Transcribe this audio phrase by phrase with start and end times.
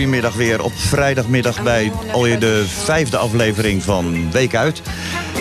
[0.00, 4.82] Een hele goede middag weer op vrijdagmiddag bij alweer de vijfde aflevering van Week Uit.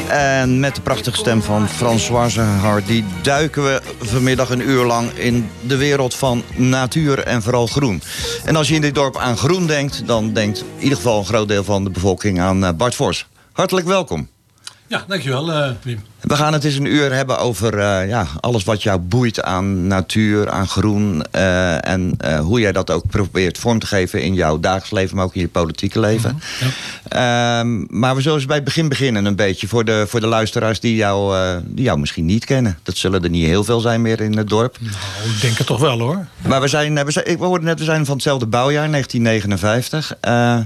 [0.08, 5.50] En met de prachtige stem van Françoise Hardy duiken we vanmiddag een uur lang in
[5.62, 8.02] de wereld van natuur en vooral groen.
[8.46, 11.26] En als je in dit dorp aan groen denkt, dan denkt in ieder geval een
[11.26, 13.28] groot deel van de bevolking aan eh, Bart Vos.
[13.52, 14.28] Hartelijk welkom.
[14.88, 16.04] Ja, dankjewel eh Wim.
[16.30, 19.88] We gaan het eens een uur hebben over eh, ja, alles wat jou boeit aan
[19.88, 21.24] natuur, aan groen.
[21.32, 25.16] eh, en eh, hoe jij dat ook probeert vorm te geven in jouw dagelijks leven,
[25.16, 26.40] maar ook in je politieke leven.
[27.08, 29.68] Ehm, maar we zullen eens bij het begin beginnen een beetje.
[29.68, 32.80] Voor de, voor de luisteraars die jou, die jou misschien niet kennen.
[32.84, 34.78] Dat zullen er niet heel veel zijn meer in het dorp.
[34.80, 36.28] Nou, ik denk het toch wel hoor.
[36.48, 40.16] Maar we zijn, we zijn, ik hoorde net, we zijn van hetzelfde bouwjaar, 1959.
[40.22, 40.60] Eh,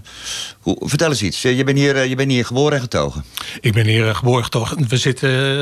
[0.60, 1.42] hoe, vertel eens iets.
[1.42, 3.24] Je bent, hier, je bent hier geboren en getogen.
[3.62, 4.76] Ik ben hier geboren toch.
[4.88, 5.53] We zitten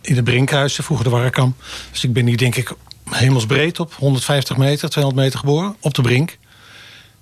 [0.00, 1.54] in het Brinkhuis, vroeger de Warrekam.
[1.90, 2.72] Dus ik ben hier denk ik
[3.10, 5.76] hemelsbreed op 150 meter, 200 meter geboren.
[5.80, 6.38] Op de Brink.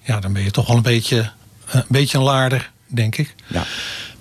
[0.02, 1.18] Ja, dan ben je toch wel een beetje,
[1.66, 3.34] eh, een, beetje een laarder, denk ik.
[3.46, 3.64] Ja.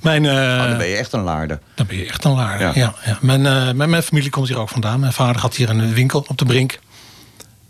[0.02, 1.60] Mijn, eh, Oh, dan ben je echt een laarder.
[1.76, 2.74] dan ben je echt een laarder, Ja.
[2.76, 2.94] ja.
[3.06, 5.00] ja, Mijn, eh, mijn, mijn familie komt hier ook vandaan.
[5.00, 6.80] Mijn vader had hier een winkel op de Brink.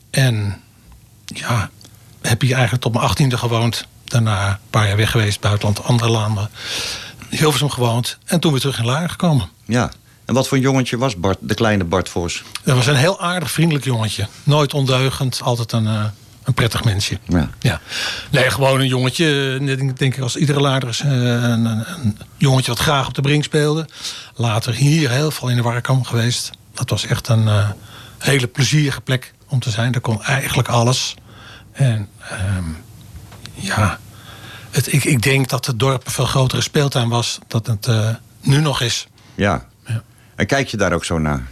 [0.10, 0.62] En
[1.26, 1.70] ja,
[2.22, 3.86] heb hier eigenlijk tot mijn achttiende gewoond.
[4.04, 6.50] Daarna een paar jaar weg geweest, buitenland, andere landen.
[7.30, 8.18] Hilversum gewoond.
[8.26, 9.50] En toen weer terug in Laren gekomen.
[9.66, 9.92] Ja.
[10.28, 12.44] En wat voor jongetje was Bart, de kleine Bart Vos?
[12.64, 14.28] Dat was een heel aardig, vriendelijk jongetje.
[14.44, 16.04] Nooit ondeugend, altijd een, eh,
[16.44, 17.20] een prettig mensje.
[17.28, 17.50] Ja.
[17.60, 17.82] Ja.
[18.32, 19.58] Nee, gewoon een jongetje.
[19.60, 21.00] Net denk denk ik als iedere lader is.
[21.00, 23.86] eh, Een, een, jongetje wat graag op de brink speelde.
[24.36, 26.52] Later hier heel veel in de Warkam geweest.
[26.74, 27.70] Dat was echt een eh,
[28.18, 29.92] hele plezierige plek om te zijn.
[29.92, 31.16] Daar kon eigenlijk alles.
[31.72, 32.64] En ehm,
[33.54, 34.00] ja,
[34.72, 37.40] het, ik, ik denk dat het dorp een veel grotere speeltuin was.
[37.48, 38.10] Dat het eh,
[38.42, 39.08] nu nog is.
[39.36, 39.66] Ja.
[40.38, 41.48] En kijk je daar ook zo naar?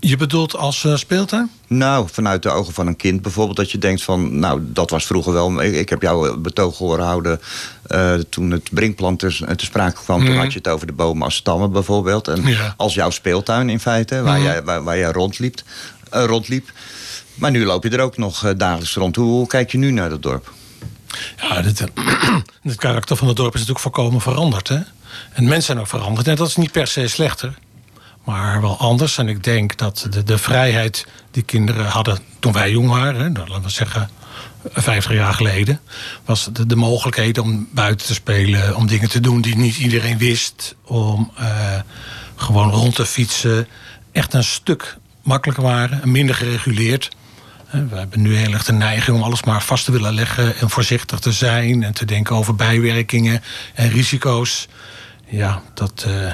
[0.00, 1.50] Je bedoelt als eh, speeltuin?
[1.66, 3.56] Nou, vanuit de ogen van een kind bijvoorbeeld.
[3.56, 5.62] Dat je denkt van, nou, dat was vroeger wel...
[5.62, 7.40] Ik, ik heb jou betoog horen houden
[7.86, 10.18] eh, toen het brinkplant te, te sprake kwam.
[10.20, 10.38] Toen Mhm.
[10.42, 12.28] had je het over de bomen als stammen bijvoorbeeld.
[12.28, 12.74] En Ja.
[12.76, 14.44] als jouw speeltuin in feite, waar, Mhm.
[14.46, 15.60] jij, waar, waar jij rondliep,
[16.10, 16.72] eh, rondliep.
[17.34, 19.16] Maar nu loop je er ook nog eh, dagelijks rond.
[19.16, 20.52] Hoe, hoe kijk je nu naar dat dorp?
[21.36, 21.86] Ja, dit, eh,
[22.62, 24.68] het karakter van het dorp is natuurlijk volkomen veranderd.
[24.68, 24.78] Hè?
[25.32, 26.28] En mensen zijn ook veranderd.
[26.28, 27.54] En dat is niet per se slechter.
[28.24, 29.18] Maar wel anders.
[29.18, 33.20] En ik denk dat de, de vrijheid die kinderen hadden toen wij jong waren...
[33.20, 34.10] Hè, nou, laten we zeggen
[34.72, 35.80] 50 jaar geleden...
[36.24, 38.76] was de, de mogelijkheid om buiten te spelen...
[38.76, 40.74] om dingen te doen die niet iedereen wist...
[40.84, 41.78] om eh,
[42.36, 43.68] gewoon rond te fietsen...
[44.12, 47.10] echt een stuk makkelijker waren en minder gereguleerd...
[47.88, 50.70] We hebben nu heel erg de neiging om alles maar vast te willen leggen en
[50.70, 53.42] voorzichtig te zijn en te denken over bijwerkingen
[53.74, 54.68] en risico's.
[55.28, 56.32] Ja, dat, eh,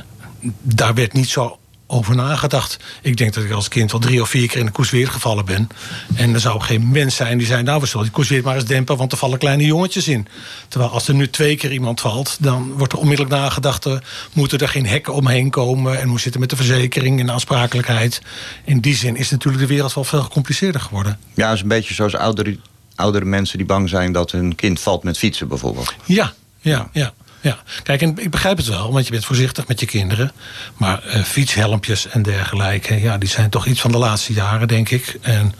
[0.62, 2.76] daar werd niet zo over nagedacht.
[3.02, 5.08] Ik denk dat ik als kind wel drie of vier keer in de koers weer
[5.08, 5.68] gevallen ben.
[6.14, 8.54] En er zou geen mens zijn die zei: Nou, we zullen die koers weer maar
[8.54, 10.26] eens dempen, want er vallen kleine jongetjes in.
[10.68, 13.86] Terwijl als er nu twee keer iemand valt, dan wordt er onmiddellijk nagedacht:
[14.32, 17.32] moeten er geen hekken omheen komen en hoe zit het met de verzekering en de
[17.32, 18.22] aansprakelijkheid.
[18.64, 21.18] In die zin is natuurlijk de wereld wel veel gecompliceerder geworden.
[21.34, 22.58] Ja, het is een beetje zoals oudere,
[22.94, 24.12] oudere mensen die bang zijn...
[24.12, 25.94] dat hun kind valt met fietsen bijvoorbeeld.
[26.04, 27.12] Ja, ja, ja.
[27.40, 27.58] Ja.
[27.82, 30.32] Kijk, en ik begrijp het wel, want je bent voorzichtig met je kinderen.
[30.76, 34.90] Maar eh, fietshelmpjes en dergelijke, ja, die zijn toch iets van de laatste jaren, denk
[34.90, 35.18] ik.
[35.20, 35.54] En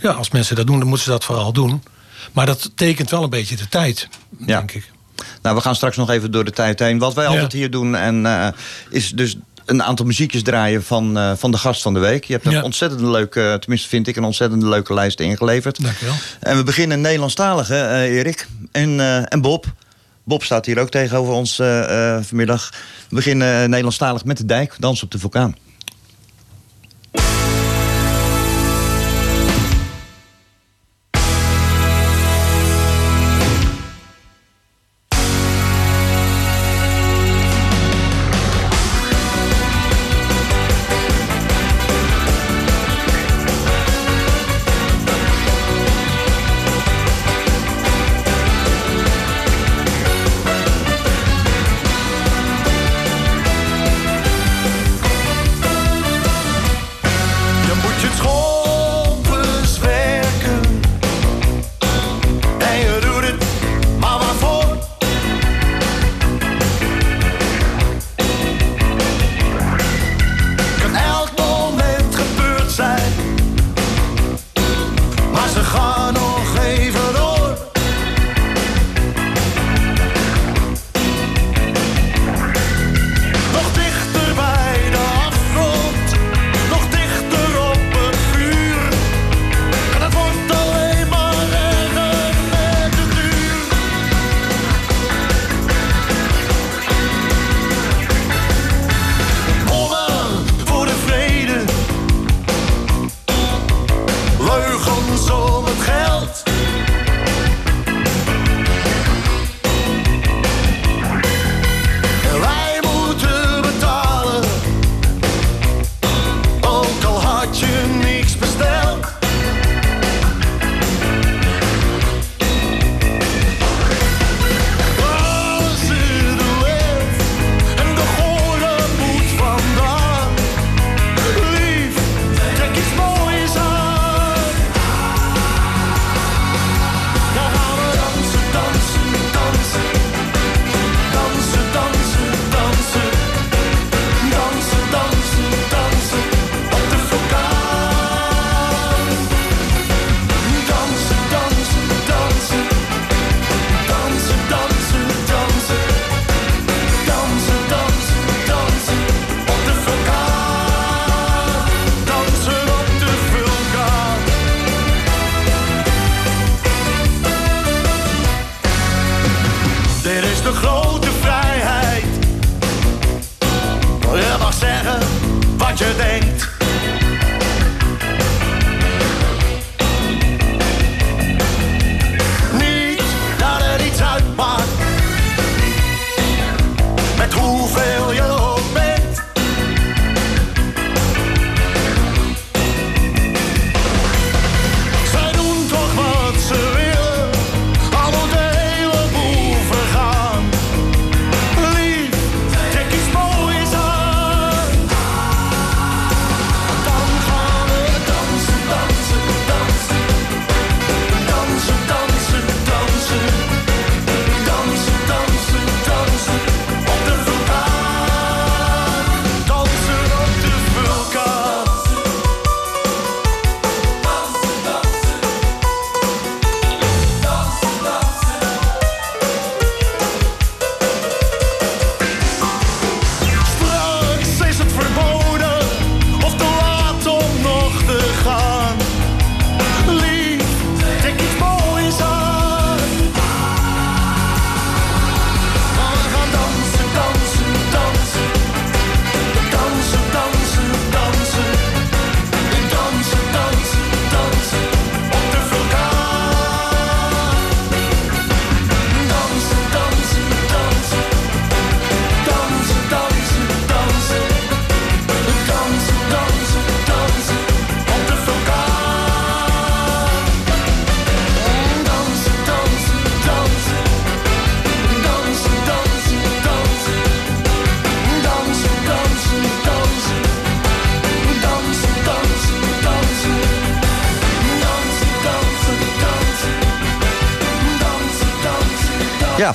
[0.00, 1.82] ja, als mensen dat doen, dan moeten ze dat vooral doen.
[2.32, 4.46] Maar dat tekent wel een beetje de tijd, Ja.
[4.56, 4.90] denk ik.
[5.42, 6.98] Nou, we gaan straks nog even door de tijd heen.
[6.98, 7.30] Wat wij Ja.
[7.30, 8.48] altijd hier doen en, eh,
[8.90, 9.36] is dus
[9.66, 12.24] een aantal muziekjes draaien van, eh, van de gast van de week.
[12.24, 12.62] Je hebt een Ja.
[12.62, 15.82] ontzettend leuke, tenminste vind ik, een ontzettend leuke lijst ingeleverd.
[15.82, 16.14] Dank je wel.
[16.40, 18.46] En we beginnen Nederlandstalige, eh Erik.
[18.72, 19.66] En, en Bob.
[20.24, 22.70] Bob staat hier ook tegenover ons eh, eh, vanmiddag.
[23.08, 25.54] We beginnen eh, Nederlandstalig met de dijk, Dans op de vulkaan.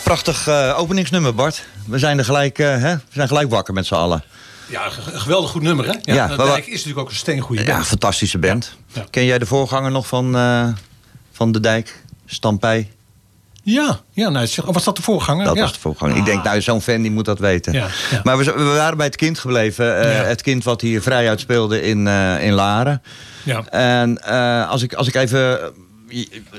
[0.07, 1.63] Prachtig eh, openingsnummer, Bart.
[1.85, 2.95] We zijn er gelijk, eh, hè?
[2.95, 4.23] We zijn gelijk wakker met z'n allen.
[4.69, 5.91] Ja, een geweldig goed nummer, hè?
[6.01, 7.87] Ja, Ja, Dijk wat- is natuurlijk ook een steengoede Ja, band.
[7.87, 8.75] fantastische band.
[8.93, 9.05] Ja.
[9.09, 10.67] Ken jij de voorganger nog van, eh,
[11.31, 12.03] van De Dijk?
[12.25, 12.91] Stampij?
[13.63, 15.45] Ja, ja nou, zeg- was dat de voorganger?
[15.45, 15.61] Dat ja.
[15.61, 16.15] was de voorganger.
[16.17, 17.73] Ik denk, nou, zo'n fan die moet dat weten.
[17.73, 18.19] Ja, ja.
[18.23, 19.85] Maar we, waren bij het kind gebleven.
[19.85, 20.23] Ja.
[20.23, 22.07] Het kind wat hier vrij uitspeelde in,
[22.41, 23.01] in Laren.
[23.43, 23.65] Ja.
[23.69, 24.23] En
[24.67, 25.59] als, ik, als ik even,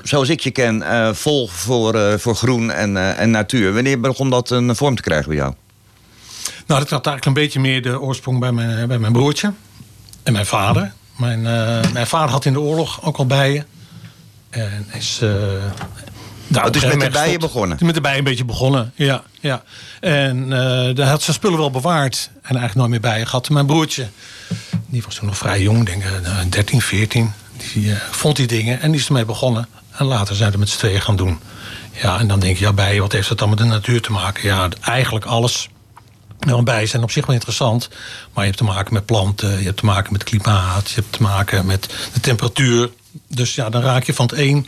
[0.03, 3.73] zoals ik je ken, eh, volg voor, eh, voor groen en, eh, en natuur.
[3.73, 5.53] Wanneer begon dat een vorm te krijgen bij jou?
[6.67, 9.53] Nou, dat had eigenlijk een beetje meer de oorsprong bij mijn, bij mijn broertje
[10.23, 10.93] en mijn vader.
[11.17, 11.41] Mijn,
[11.93, 13.65] mijn vader had in de oorlog ook al bijen.
[14.49, 15.19] En is.
[16.47, 17.71] daar het een met de bijen begonnen?
[17.71, 19.23] Het is met de bijen een beetje begonnen, ja.
[19.39, 19.63] ja.
[19.99, 20.49] En
[20.95, 22.29] daar had zijn spullen wel bewaard.
[22.33, 23.49] En eigenlijk nooit meer bijen gehad.
[23.49, 24.07] Mijn broertje,
[24.87, 27.31] die was toen nog vrij jong, denk ik, eh, 13, 14.
[27.73, 29.67] Die eh, vond die dingen en die is ermee begonnen.
[29.91, 31.39] En later zijn we het met z'n tweeën gaan doen.
[32.01, 34.11] Ja, en dan denk je, ja, bijen, wat heeft dat dan met de natuur te
[34.11, 34.43] maken?
[34.43, 35.69] Ja, eigenlijk alles.
[36.39, 37.89] Nou, bijen zijn op zich wel interessant.
[38.33, 41.11] Maar je hebt te maken met planten, je hebt te maken met klimaat, je hebt
[41.11, 42.89] te maken met de temperatuur.
[43.27, 44.67] Dus ja, dan raak je van het een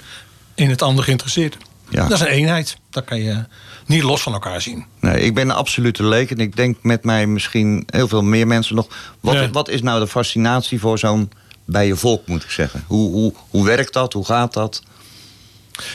[0.56, 1.58] in het ander geïnteresseerd.
[1.90, 2.08] Ja.
[2.08, 2.78] Dat is een eenheid.
[2.90, 3.44] Dat kan je
[3.86, 4.86] niet los van elkaar zien.
[5.00, 6.32] Nee, ik ben een absolute leek.
[6.32, 8.88] En ik denk met mij misschien heel veel meer mensen nog.
[9.20, 11.32] Wat, wat is nou de fascinatie voor zo'n
[11.72, 12.84] bijenvolk, moet ik zeggen?
[12.88, 14.14] Hoe, hoe, hoe werkt dat?
[14.14, 14.82] Hoe gaat dat?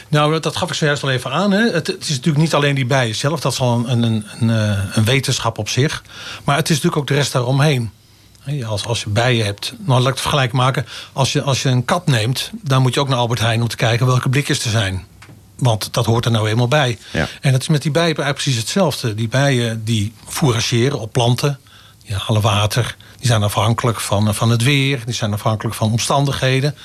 [0.09, 1.51] Nou, dat gaf ik zojuist al even aan.
[1.51, 1.71] Hè.
[1.71, 3.41] Het, het is natuurlijk niet alleen die bijen zelf.
[3.41, 6.03] Dat is al een, een, een, eh, een wetenschap op zich.
[6.45, 7.91] Maar het is natuurlijk ook de rest daaromheen.
[8.67, 10.87] Als, als je bijen hebt, nou laat ik het vergelijk maken.
[11.13, 13.69] Als je, als je een kat neemt, dan moet je ook naar Albert Heijn om
[13.69, 15.05] te kijken welke blikjes er zijn.
[15.57, 16.99] Want dat hoort er nou eenmaal bij.
[17.13, 17.29] Ja.
[17.41, 19.15] En dat is met die bijen precies hetzelfde.
[19.15, 21.59] Die bijen die fourageren op planten,
[22.07, 22.97] die halen water.
[23.19, 26.77] Die zijn afhankelijk van, van het weer, die zijn afhankelijk van omstandigheden.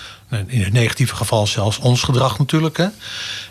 [0.48, 2.78] In het negatieve geval zelfs ons gedrag natuurlijk.
[2.78, 2.88] Hè.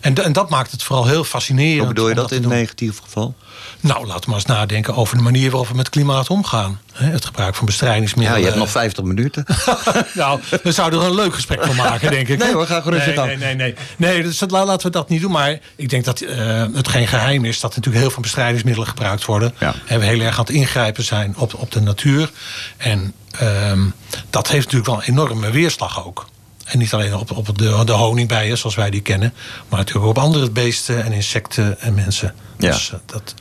[0.00, 1.78] En, en dat maakt het vooral heel fascinerend.
[1.78, 3.34] Hoe bedoel je dat in het negatieve geval?
[3.80, 6.80] Nou, laten we maar eens nadenken over de manier waarop we met klimaat omgaan.
[6.92, 8.40] Het gebruik van Ja, bestrijdingsmiddelen.
[8.40, 9.44] je hebt nog 50 minuten.
[10.14, 12.38] nou, we zouden er een leuk gesprek van maken, denk ik.
[12.38, 13.75] Nee hoor, ga gerust nee, nee, nee, nee.
[13.96, 15.30] Nee, dus laten we dat niet doen.
[15.30, 18.88] Maar ik denk dat eh, het geen geheim is dat er natuurlijk heel veel bestrijdingsmiddelen
[18.88, 19.54] gebruikt worden.
[19.58, 19.75] Ja.
[19.87, 22.30] En we heel erg aan het ingrijpen zijn op, op de natuur.
[22.76, 23.80] En ehm,
[24.30, 26.26] dat heeft natuurlijk wel een enorme weerslag ook.
[26.70, 29.32] En niet alleen op, op de, de honingbijen zoals wij die kennen.
[29.68, 32.34] Maar natuurlijk ook op andere beesten en insecten en mensen.
[32.58, 32.70] Ja.
[32.70, 33.34] Dus eh, dat,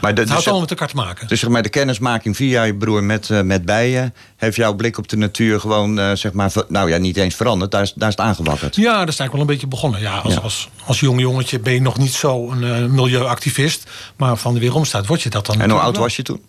[0.00, 1.28] Maar de, het houdt dus, allemaal met elkaar te maken.
[1.28, 4.14] dus zeg maar de kennismaking via je broer met, eh, met bijen...
[4.36, 6.52] heeft jouw blik op de natuur gewoon, eh, zeg maar...
[6.68, 7.70] nou ja, niet eens veranderd.
[7.70, 8.76] Daar is, daar is het aangewakkerd.
[8.76, 10.00] Ja, dat is eigenlijk wel een beetje begonnen.
[10.00, 10.40] Ja, als, Ja.
[10.40, 13.90] Als, als jong jongetje ben je nog niet zo een milieuactivist.
[14.16, 16.02] Maar van de weeromstaat word je dat dan En hoe oud wel.
[16.02, 16.42] was je toen?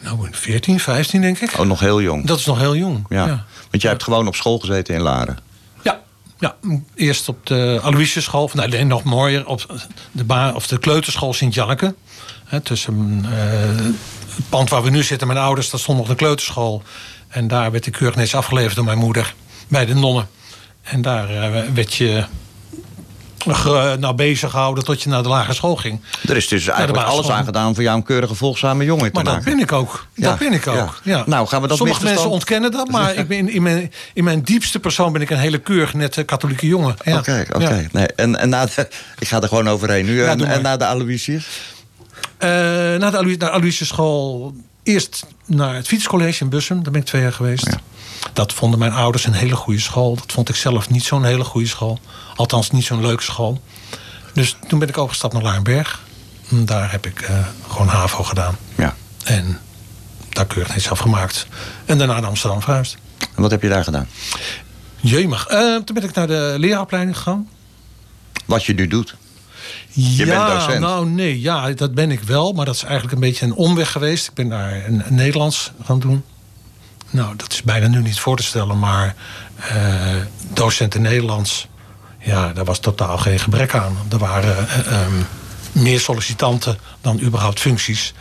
[0.00, 1.58] Nou, 14, 15 denk ik.
[1.58, 2.26] Oh, nog heel jong.
[2.26, 3.06] Dat is nog heel jong.
[3.08, 3.26] ja.
[3.26, 3.44] ja.
[3.70, 5.38] Want jij hebt gewoon op school gezeten in Laren.
[5.82, 6.00] Ja,
[6.38, 6.56] ja,
[6.94, 11.94] eerst op de Aloysiusschool, of nee, nog mooier, op de, ba of de kleuterschool Sint-Janneke.
[12.62, 13.84] Tussen eh,
[14.34, 16.82] het pand waar we nu zitten, mijn ouders, dat stond nog de kleuterschool.
[17.28, 19.34] En daar werd ik keurig netjes afgeleverd door mijn moeder
[19.68, 20.28] bij de nonnen.
[20.82, 22.24] En daar eh, werd je
[23.98, 26.00] nou, bezig gehouden tot je naar de lagere school ging.
[26.28, 29.34] Er is dus eigenlijk alles aan gedaan voor jou een keurige, volgzame jongen te Maar
[29.34, 30.06] dat ben ik ook.
[30.14, 31.00] Ja, Dat ben ik ook.
[31.02, 31.16] ja.
[31.16, 31.22] Ja.
[31.26, 34.42] Nou, gaan we dat Sommige mensen ontkennen dat, maar ik ben in, mijn, in mijn
[34.42, 36.96] diepste persoon ben ik een hele keurig nette katholieke jongen.
[37.04, 37.18] Ja.
[37.18, 37.74] Oké, oké.
[37.74, 37.88] Ja.
[37.92, 38.88] Nee, en, en na de,
[39.18, 40.24] ik ga er gewoon overheen nu.
[40.24, 41.46] En, na de Aloysius?
[42.38, 46.82] Eh, na de naar Aloysius school eerst naar het fietscollege in Bussum.
[46.82, 47.68] Daar ben ik twee jaar geweest.
[48.32, 50.14] Dat vonden mijn ouders een hele goede school.
[50.14, 51.98] Dat vond ik zelf niet zo'n hele goede school.
[52.36, 53.60] Althans, niet zo'n leuke school.
[54.32, 56.00] Dus toen ben ik overgestapt naar Laarnberg.
[56.48, 57.38] Daar heb ik eh,
[57.68, 58.56] gewoon HAVO gedaan.
[58.74, 58.94] Ja.
[59.24, 59.60] En
[60.28, 61.46] daar keurig niet zelf gemaakt.
[61.84, 62.96] En daarna naar Amsterdam verhuisd.
[63.34, 64.08] En wat heb je daar gedaan?
[64.96, 65.46] Jemig.
[65.46, 67.48] Eh, toen ben ik naar de leraaropleiding gegaan.
[68.44, 69.16] Wat je nu doet?
[69.88, 70.80] Je ja, bent docent.
[70.80, 72.52] nou nee, ja, dat ben ik wel.
[72.52, 74.26] Maar dat is eigenlijk een beetje een omweg geweest.
[74.28, 76.24] Ik ben daar een, een Nederlands gaan doen.
[77.10, 78.78] Nou, dat is bijna nu niet voor te stellen.
[78.78, 79.14] Maar
[79.56, 80.16] eh
[80.52, 81.68] docent in Nederlands,
[82.26, 83.96] ja, daar was totaal geen gebrek aan.
[84.10, 85.12] Er waren eh, ehm,
[85.72, 88.14] meer sollicitanten dan überhaupt functies.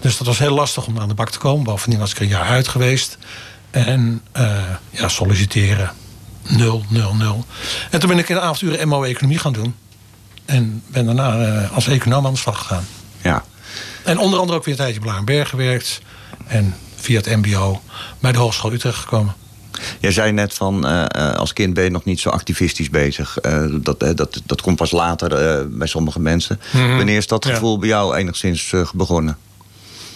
[0.00, 1.64] Dus dat was heel lastig om aan de bak te komen.
[1.64, 3.18] Bovendien was ik een jaar uit geweest.
[3.70, 5.90] En eh, ja, solliciteren.
[6.48, 7.44] Nul, nul, nul.
[7.90, 9.74] En toen ben ik in de avonduren MO-economie gaan doen.
[10.44, 12.86] En ben daarna eh, als econoom aan de slag gegaan.
[13.22, 13.44] Ja.
[14.04, 16.00] En onder andere ook weer een tijdje op Blaarberg gewerkt.
[16.46, 17.80] En via het mbo
[18.18, 19.34] bij de Hogeschool Utrecht gekomen.
[20.00, 23.38] Jij zei net van, eh, eh, als kind ben je nog niet zo activistisch bezig.
[23.38, 26.60] Eh, dat, dat, dat komt pas later bij sommige mensen.
[26.72, 26.96] Mhm.
[26.96, 27.52] Wanneer is dat Ja.
[27.54, 29.36] gevoel bij jou enigszins begonnen?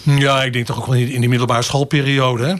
[0.03, 2.45] Ja, ik denk toch ook wel in in die middelbare schoolperiode.
[2.45, 2.53] Hè?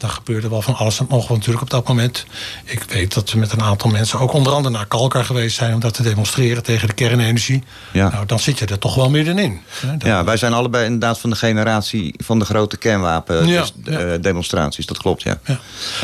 [0.00, 2.24] Daar gebeurde wel van alles en nog natuurlijk op dat moment.
[2.64, 5.74] Ik weet dat we met een aantal mensen ook onder andere naar Kalkar geweest zijn...
[5.74, 7.62] om dat te demonstreren tegen de kernenergie.
[7.92, 8.08] Ja.
[8.10, 9.60] Nou, dan zit je er toch wel middenin.
[9.80, 9.96] hè.
[9.96, 13.72] Dan- Ja, wij zijn allebei inderdaad van de generatie van de grote kernwapen Ja, dus,
[13.84, 13.98] ja.
[13.98, 14.86] eh, demonstraties.
[14.86, 15.38] Dat klopt, ja.
[15.44, 15.58] Ja.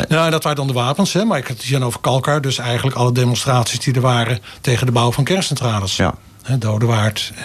[0.09, 1.25] ja, dat waren dan de wapens, hè?
[1.25, 2.41] maar ik had het hier over Kalkar.
[2.41, 5.97] Dus eigenlijk alle demonstraties die er waren tegen de bouw van kerncentrales.
[5.97, 6.15] Ja.
[6.43, 7.45] Hè, Dodewaard en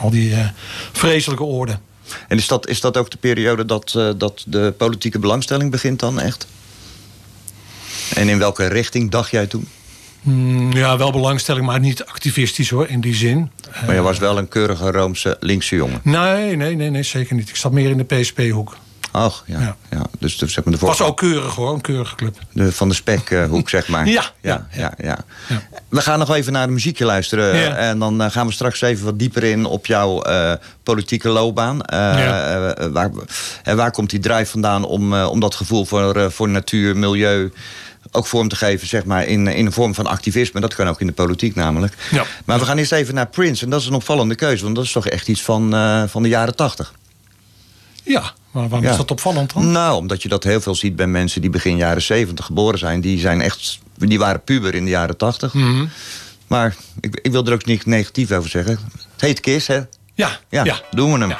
[0.00, 0.46] al die eh,
[0.92, 1.80] vreselijke oorden.
[2.28, 6.00] En is dat, is dat ook de periode dat, eh, dat de politieke belangstelling begint
[6.00, 6.46] dan echt?
[8.14, 9.68] En in welke richting dacht jij toen?
[10.22, 13.50] Mm, ja, wel belangstelling, maar niet activistisch hoor, in die zin.
[13.86, 16.00] Maar je was wel een keurige Roomse linkse jongen.
[16.02, 17.48] Nee, nee, nee, nee, zeker niet.
[17.48, 18.76] Ik zat meer in de PSP-hoek.
[19.16, 19.60] Ach, ja.
[19.60, 19.76] Ja.
[19.90, 20.02] ja.
[20.18, 22.36] Dus de, zeg maar de, Was voor- ook keurig hoor, een keurige club.
[22.52, 24.08] de van de spekhoek, zeg maar.
[24.16, 25.18] Ja, ja, ja, ja.
[25.88, 27.56] We gaan nog even naar de muziekje luisteren.
[27.56, 27.76] Ja.
[27.76, 30.52] En dan eh, gaan we straks even wat dieper in op jouw eh,
[30.82, 31.82] politieke loopbaan.
[31.82, 32.72] Eh, Ja.
[32.74, 33.10] eh, waar,
[33.62, 36.96] en waar komt die drive vandaan om, eh, om dat gevoel voor, eh, voor natuur,
[36.96, 37.52] milieu
[38.10, 40.60] ook vorm te geven, zeg maar, in, in een vorm van activisme.
[40.60, 41.94] Dat kan ook in de politiek namelijk.
[42.10, 42.24] Ja.
[42.44, 43.64] Maar we gaan eerst even naar Prince.
[43.64, 46.22] En dat is een opvallende keuze, want dat is toch echt iets van, eh, van
[46.22, 46.92] de jaren tachtig.
[48.04, 48.90] Ja, maar waarom Ja.
[48.90, 49.70] is dat opvallend dan?
[49.70, 53.00] Nou, omdat je dat heel veel ziet bij mensen die begin jaren 70 geboren zijn.
[53.00, 55.54] Die, zijn echt, die waren puber in de jaren 80.
[55.54, 55.84] Mhm.
[56.46, 58.78] Maar ik, ik wil er ook niet negatief over zeggen.
[59.12, 59.80] Het heet Kiss, hè?
[60.14, 60.80] Ja, Ja, ja.
[60.90, 61.28] doen we hem.
[61.28, 61.38] Ja.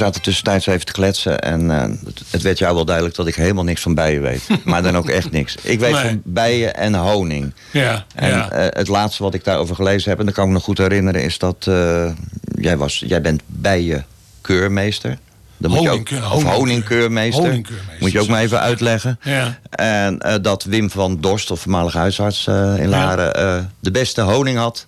[0.00, 1.40] Zaten tussentijds even te kletsen.
[1.40, 1.88] En eh,
[2.30, 4.42] het, werd jou wel duidelijk dat ik helemaal niks van bijen weet.
[4.64, 5.54] maar dan ook echt niks.
[5.62, 6.02] Ik weet Nee.
[6.02, 7.54] van bijen en honing.
[7.72, 8.50] Ja, En ja.
[8.50, 10.78] eh, het laatste wat ik daarover gelezen heb, en dat kan ik me nog goed
[10.78, 12.10] herinneren, is dat eh,
[12.54, 15.18] jij, was, jij bent bijenkeurmeester.
[15.56, 17.42] Dan moet je ook, Honingkeur- of honingkeur- honingkeurmeester.
[17.44, 19.18] honingkeurmeester, Moet je ook maar even uitleggen.
[19.22, 19.58] Ja.
[19.70, 24.86] En dat Wim van Dorst, of voormalig huisarts in Laren, de beste honing had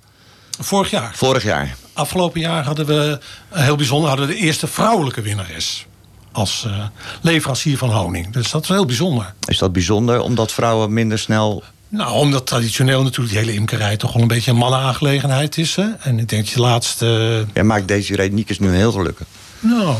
[0.60, 1.76] Vorig jaar, vorig jaar.
[1.92, 5.86] afgelopen jaar, hadden we eh, heel bijzonder hadden we de eerste vrouwelijke winnares
[6.32, 6.84] als eh,
[7.20, 8.32] leverancier van honing.
[8.32, 9.34] Dus dat is heel bijzonder.
[9.48, 11.62] Is dat bijzonder, omdat vrouwen minder snel...
[11.88, 15.76] Nou, omdat traditioneel natuurlijk die hele imkerij toch wel een beetje een mannenaangelegenheid is.
[15.76, 15.86] Hè?
[16.00, 19.26] En ik denk dat je laatste Jij maakt deze Niekes nu heel gelukkig.
[19.60, 19.96] Nou,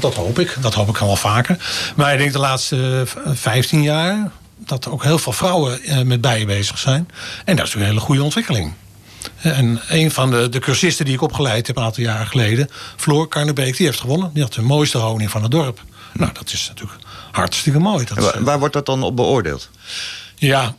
[0.00, 0.56] dat, hoop ik.
[0.60, 1.56] Dat hoop ik al wel vaker.
[1.96, 6.00] Maar ik denk de laatste eh, 15 jaar dat er ook heel veel vrouwen eh,
[6.02, 7.08] met bijen bezig zijn.
[7.44, 8.72] En dat is een hele goede ontwikkeling.
[9.42, 13.28] En een van de, de cursisten die ik opgeleid heb een aantal jaren geleden, Floor
[13.28, 14.30] Karnebeek, die heeft gewonnen.
[14.32, 15.82] Die had de mooiste honing van het dorp.
[16.12, 18.04] Nou, dat is natuurlijk hartstikke mooi.
[18.04, 19.70] Dat En is, waar, waar wordt dat dan op beoordeeld?
[20.34, 20.74] ja,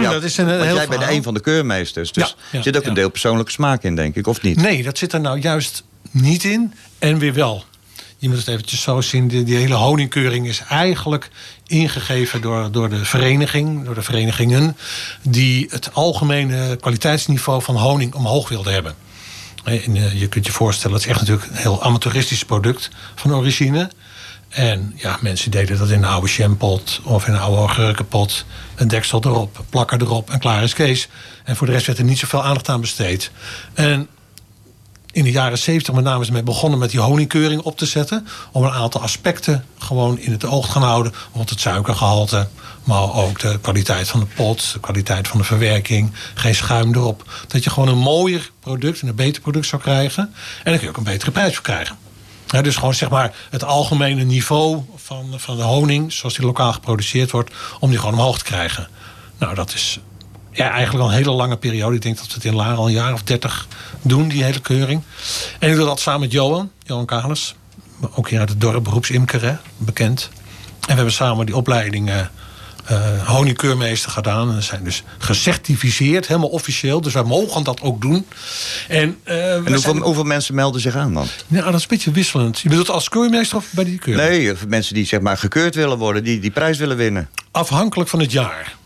[0.00, 2.12] Ja, dat is een want heel jij bent een van de keurmeesters.
[2.12, 4.56] Dus Ja, ja, er zit ook een deel persoonlijke smaak in, denk ik, of niet?
[4.56, 7.64] Nee, dat zit er nou juist niet in en weer wel.
[8.20, 9.28] Je moet het eventjes zo zien.
[9.28, 11.30] Die, hele honingkeuring is eigenlijk
[11.66, 14.76] ingegeven door, door de vereniging, door de verenigingen,
[15.22, 18.94] die het algemene kwaliteitsniveau van honing omhoog wilden hebben.
[19.64, 22.90] Eh, en, eh, je kunt je voorstellen, het is echt natuurlijk een heel amateuristisch product
[23.14, 23.90] van origine.
[24.48, 28.44] En ja, mensen deden dat in een oude jampot of in een oude augurkenpot.
[28.74, 31.08] Een deksel erop, plakker erop en klaar is Kees.
[31.44, 33.30] En voor de rest werd er niet zoveel aandacht aan besteed.
[33.74, 34.08] En
[35.18, 38.26] in de jaren 70 met name is begonnen met die honingkeuring op te zetten.
[38.52, 41.12] Om een aantal aspecten gewoon in het oog te gaan houden.
[41.12, 42.48] Bijvoorbeeld het suikergehalte,
[42.84, 47.30] maar ook de kwaliteit van de pot, de kwaliteit van de verwerking, geen schuim erop.
[47.48, 50.22] Dat je gewoon een mooier product en een beter product zou krijgen.
[50.24, 51.96] En dan kun je ook een betere prijs voor krijgen.
[52.62, 57.30] Dus gewoon zeg maar het algemene niveau van, van de honing, zoals die lokaal geproduceerd
[57.30, 57.50] wordt,
[57.80, 58.88] om die gewoon omhoog te krijgen.
[59.38, 60.00] Nou, dat is
[60.58, 61.94] ja, eigenlijk al een hele lange periode.
[61.96, 63.66] Ik denk dat we het in Laren al een jaar of dertig
[64.02, 65.02] doen, die hele keuring.
[65.58, 67.54] En ik doe dat samen met Johan, Johan Kalis.
[68.14, 70.28] Ook hier uit het dorp, beroepsimker, hè, bekend.
[70.80, 72.18] En we hebben samen die opleiding eh,
[72.84, 74.48] eh, honingkeurmeester gedaan.
[74.48, 77.00] En we zijn dus gecertificeerd, helemaal officieel.
[77.00, 78.26] Dus wij mogen dat ook doen.
[78.88, 81.26] En, eh, En hoeveel, zijn- hoeveel mensen melden zich aan dan?
[81.46, 82.58] ja, dat is een beetje wisselend.
[82.60, 84.28] Je bedoelt als keurmeester of bij die keuring?
[84.28, 87.28] Nee, of mensen die zeg maar gekeurd willen worden, die die prijs willen winnen.
[87.50, 88.76] Afhankelijk van het jaar.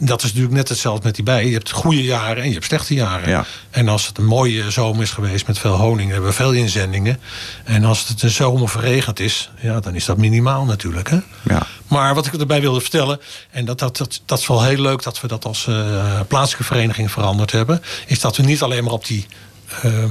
[0.00, 1.48] Dat is natuurlijk net hetzelfde met die bijen.
[1.48, 3.28] Je hebt goede jaren en je hebt slechte jaren.
[3.28, 3.44] Ja.
[3.70, 7.20] En als het een mooie zomer is geweest met veel honing, hebben we veel inzendingen.
[7.64, 11.10] En als het een zomer verregend is, ja, dan is dat minimaal natuurlijk.
[11.10, 11.18] Hè?
[11.42, 11.66] Ja.
[11.88, 15.02] Maar wat ik erbij wilde vertellen, en dat, dat, dat, dat is wel heel leuk
[15.02, 18.92] dat we dat als eh, plaatselijke vereniging veranderd hebben, is dat we niet alleen maar
[18.92, 19.26] op die,
[19.82, 20.10] ehm,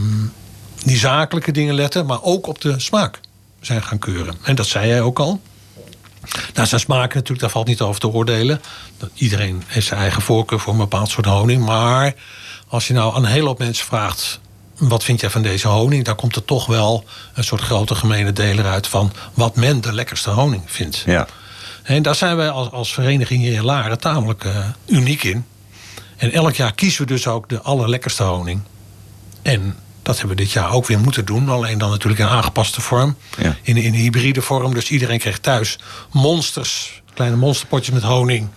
[0.84, 3.20] die zakelijke dingen letten, maar ook op de smaak
[3.62, 4.36] zijn gaan keuren.
[4.44, 5.42] En dat zei jij ook al.
[6.54, 8.62] Nou, zijn smaak natuurlijk, daar valt niet over te oordelen.
[9.14, 11.66] Iedereen heeft zijn eigen voorkeur voor een bepaald soort honing.
[11.66, 12.14] Maar
[12.68, 14.40] als je nou aan een hele hoop mensen vraagt...
[14.78, 16.06] wat vind jij van deze honing?
[16.06, 18.88] Dan komt er toch wel een soort grote gemene deler uit...
[18.88, 21.04] van wat men de lekkerste honing vindt.
[21.06, 21.28] Ja.
[21.84, 25.46] En daar zijn wij als, als vereniging hier in Laren tamelijk eh, uniek in.
[26.18, 28.62] En elk jaar kiezen we dus ook de allerlekkerste honing.
[29.42, 29.76] En
[30.08, 31.50] dat hebben we dit jaar ook weer moeten doen.
[31.50, 33.16] Alleen dan natuurlijk in aangepaste vorm.
[33.38, 33.56] Ja.
[33.62, 34.74] In, in een hybride vorm.
[34.74, 35.80] Dus iedereen kreeg thuis
[36.12, 37.02] monsters.
[37.14, 38.48] Kleine monsterpotjes met honing.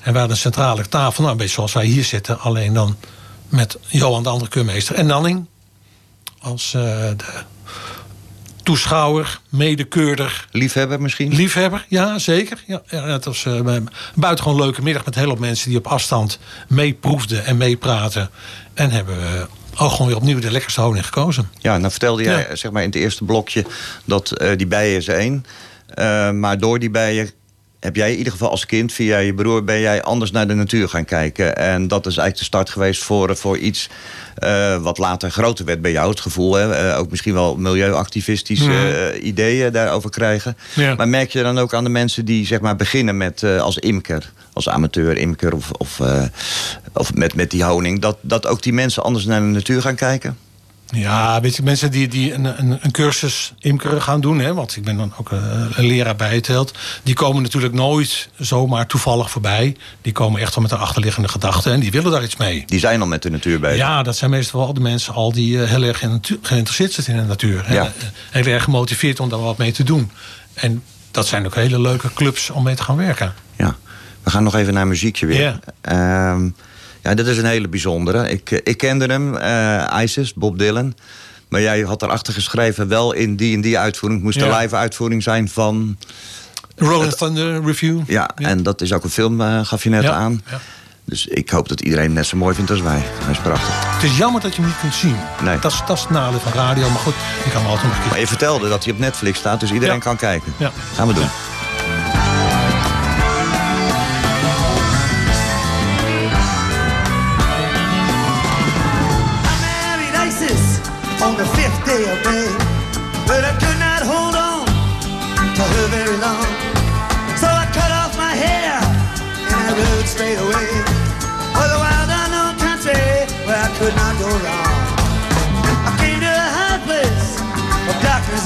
[0.00, 1.20] En we hadden een centrale tafel.
[1.20, 2.40] Nou, een beetje zoals wij hier zitten.
[2.40, 2.96] Alleen dan
[3.48, 4.94] met Johan de andere keurmeester.
[4.94, 5.46] En Nanning.
[6.38, 6.82] Als eh,
[7.16, 7.42] de
[8.62, 10.46] toeschouwer, medekeurder.
[10.50, 11.34] Liefhebber misschien?
[11.34, 12.62] Liefhebber, ja zeker.
[12.66, 16.38] Ja, het was eh, een buitengewoon leuke middag met heel veel mensen die op afstand
[16.68, 18.30] meeproefden en meepraten.
[18.74, 19.46] En hebben we
[19.78, 21.50] ook gewoon weer opnieuw de lekkerste honing gekozen.
[21.58, 22.56] Ja, nou vertelde jij Ja.
[22.56, 23.64] zeg maar in het eerste blokje
[24.04, 25.44] dat eh, die bijen is één.
[25.86, 27.30] Eh, maar door die bijen
[27.80, 30.54] heb jij in ieder geval als kind, via je broer, ben jij anders naar de
[30.54, 31.56] natuur gaan kijken.
[31.56, 33.88] En dat is eigenlijk de start geweest voor, voor iets
[34.36, 36.10] eh, wat later groter werd bij jou.
[36.10, 36.74] Het gevoel, hè?
[36.74, 40.56] eh, ook misschien wel milieuactivistische eh, ideeën daarover krijgen.
[40.74, 40.94] Ja.
[40.94, 44.32] Maar merk je dan ook aan de mensen die zeg maar beginnen met als imker,
[44.52, 46.00] als amateur imker of, of,
[46.92, 49.94] of met, met die honing, dat, dat ook die mensen anders naar de natuur gaan
[49.94, 50.36] kijken?
[50.90, 54.76] Ja, weet je, mensen die, die een, een, een cursus imkeren gaan doen, hè, want
[54.76, 55.38] ik ben dan ook eh,
[55.74, 59.76] een leraar bij het Held, die komen natuurlijk nooit zomaar toevallig voorbij.
[60.02, 62.62] Die komen echt wel met een achterliggende gedachte en die willen daar iets mee.
[62.66, 63.76] Die zijn al met de natuur bezig.
[63.76, 65.98] Ja, dat zijn meestal wel de mensen al die eh, heel erg
[66.42, 67.66] geïnteresseerd zijn in de natuur.
[67.66, 67.74] hè.
[67.74, 67.92] Ja.
[68.30, 70.10] Heel erg gemotiveerd om daar wat mee te doen.
[70.54, 73.34] En dat zijn ook hele leuke clubs om mee te gaan werken.
[73.56, 73.76] Ja.
[74.22, 75.40] We gaan nog even naar muziekje weer.
[75.40, 75.58] Ja.
[75.80, 76.48] Ehm,
[77.06, 78.30] Ja, dat is een hele bijzondere.
[78.30, 80.94] Ik, eh, ik kende hem, eh, ISIS, Bob Dylan.
[81.48, 84.22] Maar jij had erachter geschreven, wel in die en die uitvoering.
[84.24, 84.52] Het moest Ja.
[84.54, 85.98] een live uitvoering zijn van...
[86.76, 88.00] Rolling Thunder Review.
[88.06, 90.42] Ja, en dat is ook een film, eh, gaf je net Ja, aan.
[91.04, 93.02] Dus ik hoop dat iedereen het net zo mooi vindt als wij.
[93.22, 93.94] Hij is prachtig.
[93.94, 95.16] Het is jammer dat je hem niet kunt zien.
[95.42, 95.58] Nee.
[95.58, 96.88] Dat, is, dat is het nadeel van radio.
[96.90, 97.14] Maar goed,
[97.44, 100.00] je kan hem altijd nog Maar je vertelde dat hij op Netflix staat, dus iedereen
[100.00, 100.52] kan kijken.
[100.58, 100.72] Ja.
[100.94, 101.28] Gaan we doen.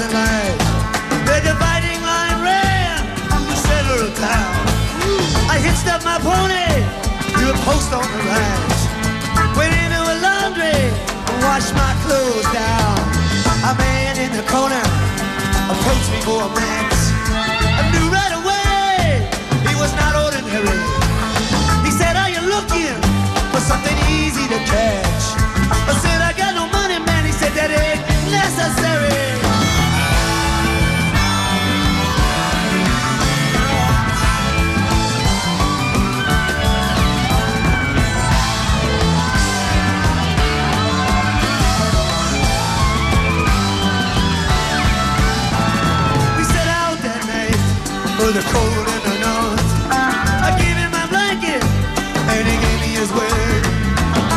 [0.01, 0.61] And light.
[1.29, 4.57] The dividing line ran through the center of town.
[5.53, 6.69] I hitched up my pony
[7.37, 8.81] to a post on the right.
[9.57, 12.97] Went into a laundry and washed my clothes down.
[13.69, 14.85] A man in the corner
[15.69, 17.01] approached me for a match.
[17.77, 19.29] I knew right away
[19.69, 20.81] he was not ordinary.
[21.85, 22.97] He said, Are you looking
[23.53, 25.25] for something easy to catch?
[25.69, 27.27] I said, I got no money, man.
[27.27, 28.01] He said, That ain't
[28.33, 29.50] necessary.
[48.21, 49.69] For the cold in the north.
[49.89, 50.49] Uh-huh.
[50.49, 53.65] I gave him my blanket and he gave me his word.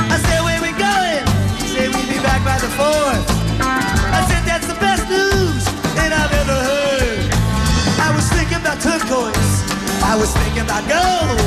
[0.07, 1.23] I said, where we going?
[1.59, 3.27] He said, we'll be back by the fourth.
[3.59, 5.67] I said, that's the best news
[5.99, 7.27] that I've ever heard.
[7.99, 9.53] I was thinking about turquoise.
[9.99, 11.43] I was thinking about gold.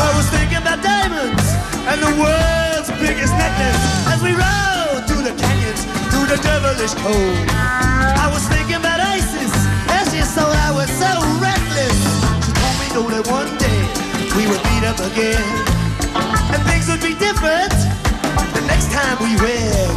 [0.00, 1.44] I was thinking about diamonds
[1.92, 3.84] and the world's biggest necklace
[4.16, 7.44] as we rode through the canyons, through the devilish cold.
[8.16, 9.52] I was thinking about ISIS
[9.92, 11.26] as she saw I was so
[12.96, 13.80] told that one day
[14.40, 15.44] we would meet up again
[16.48, 17.76] and things would be different
[18.56, 19.90] the next time we wed.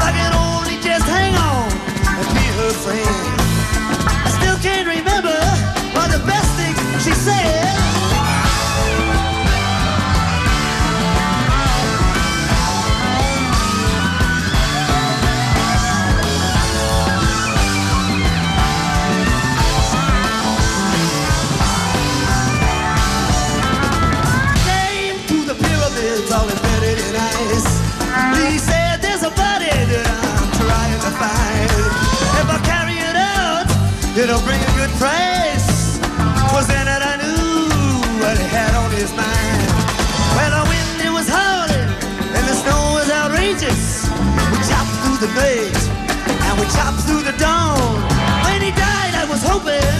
[0.00, 1.68] I can only just hang on
[2.16, 3.28] and be her friend.
[4.24, 5.36] I still can't remember
[6.00, 7.65] all the best things she said.
[46.74, 47.78] Chopped through the dawn.
[48.44, 49.96] When he died, I was hoping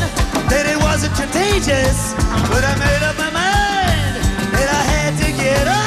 [0.51, 2.15] that it wasn't contagious,
[2.51, 4.15] but I made up my mind
[4.55, 5.87] that I had to get up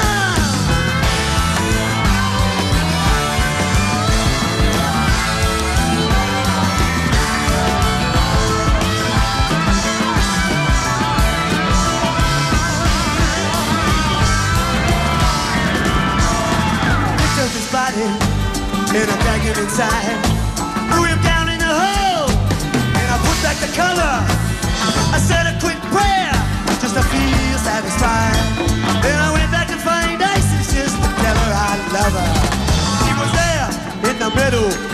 [17.71, 20.28] body and I dragged him inside.
[25.19, 26.33] Said a quick prayer
[26.79, 28.39] just to feel satisfied.
[29.03, 30.95] Then I went back to find just
[33.19, 33.67] was there
[34.09, 34.31] in the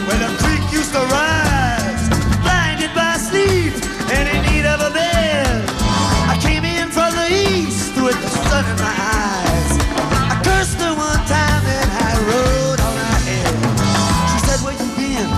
[0.09, 2.09] where the creek used to rise,
[2.41, 3.73] blinded by sleep
[4.09, 5.61] and in need of a bed.
[6.25, 9.71] I came in from the east with the sun in my eyes.
[10.33, 13.53] I cursed her one time and I rode on her head.
[14.33, 15.29] She said, Where you been?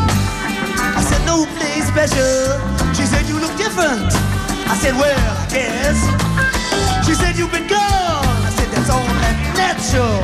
[0.95, 2.56] I said, No place special.
[2.95, 4.37] She said, You look different.
[4.70, 6.00] I said, Well, I guess.
[7.06, 7.80] She said, You've been gone.
[7.80, 10.20] I said, That's only natural.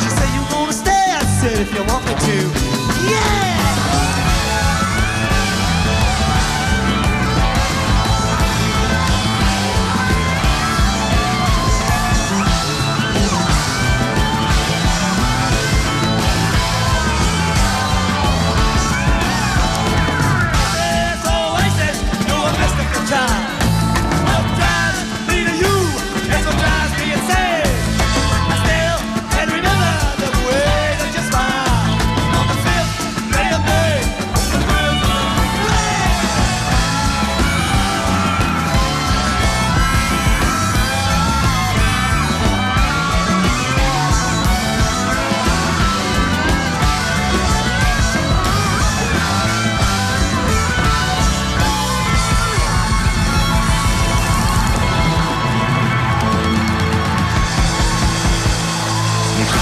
[0.00, 1.04] She said, You gonna stay?
[1.12, 2.36] I said, If you want me to.
[3.10, 4.19] Yeah!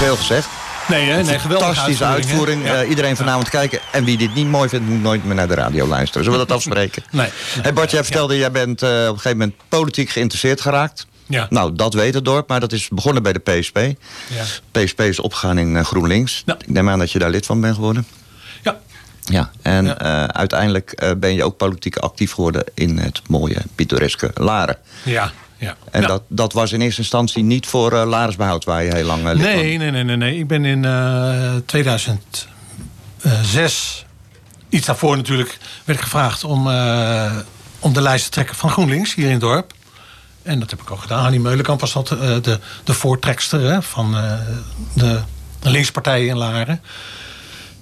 [0.09, 0.47] Veel gezegd.
[0.87, 1.23] Nee, hè?
[1.23, 2.63] nee geweldige Fantastische uitvoering.
[2.65, 2.81] Ja.
[2.81, 3.79] Eh, iedereen vanavond kijken.
[3.91, 6.23] En wie dit niet mooi vindt, moet nooit meer naar de radio luisteren.
[6.23, 7.03] Zullen we dat afspreken?
[7.11, 7.27] Nee.
[7.61, 11.07] Hey Bart, jij vertelde, jij bent eh, op een gegeven moment politiek geïnteresseerd geraakt.
[11.25, 11.47] Ja.
[11.49, 13.77] Nou, dat weet het dorp, maar dat is begonnen bij de PSP.
[13.77, 14.43] Ja.
[14.71, 16.43] PSP is opgegaan in eh, GroenLinks.
[16.45, 16.55] Ja.
[16.59, 18.05] Ik neem aan dat je daar lid van bent geworden.
[18.63, 18.79] Ja.
[19.25, 20.33] Ja, en Ja.
[20.33, 24.77] uiteindelijk ben je ook politiek actief geworden in het mooie, pittoreske Laren.
[25.03, 25.31] Ja.
[25.59, 25.75] Ja.
[25.91, 26.07] En Ja.
[26.07, 29.35] dat, dat was in eerste instantie niet voor eh Laresbehoud, waar je heel lang eh,
[29.35, 30.37] Nee, nee, nee, nee, nee.
[30.37, 34.05] Ik ben in eh 2006,
[34.69, 37.31] iets daarvoor natuurlijk, werd ik gevraagd om, eh,
[37.79, 39.73] om de lijst te trekken van GroenLinks hier in het dorp.
[40.43, 41.21] En dat heb ik ook gedaan.
[41.21, 44.33] Hannie Meulenkamp was dat, eh, de, de voortrekster hè, van eh,
[44.93, 45.21] de
[45.61, 46.81] linkspartij in Laren.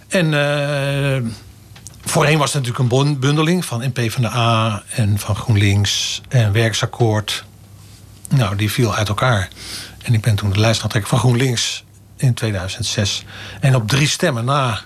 [0.07, 1.21] En eh,
[2.05, 6.51] voorheen was het natuurlijk een bundeling van NP van de A en van GroenLinks en
[6.51, 7.43] Werksakkoord.
[8.27, 9.49] Nou, die viel uit elkaar.
[10.03, 11.83] En ik ben toen de lijst gaan trekken van GroenLinks
[12.17, 13.23] in 2006.
[13.59, 14.81] En op drie stemmen na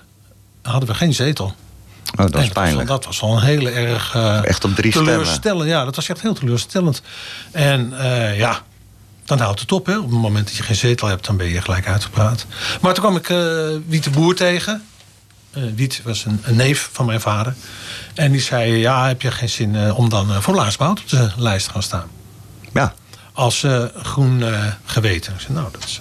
[0.62, 1.54] hadden we geen zetel.
[2.16, 2.88] Oh, dat is pijnlijk.
[2.88, 5.12] Dat was wel een hele erg eh, Echt op drie stemmen.
[5.12, 5.68] teleurstellend.
[5.68, 7.02] Ja, dat was echt heel teleurstellend.
[7.50, 8.60] En eh, ja,
[9.24, 9.86] dan houdt het op.
[9.86, 9.96] Hè.
[9.98, 12.46] Op het moment dat je geen zetel hebt, dan ben je gelijk uitgepraat.
[12.80, 13.38] Maar toen kwam ik eh
[13.86, 14.82] Wiet de Boer tegen.
[15.74, 17.54] Wiet was een, een neef van mijn vader.
[18.14, 21.66] En die zei, ja, heb je geen zin om dan voor Laarsboud op de lijst
[21.66, 22.08] te gaan staan?
[22.72, 22.94] Ja,
[23.32, 25.32] Als eh, groen eh, geweten.
[25.34, 26.00] Ik zei, nou, dat, is,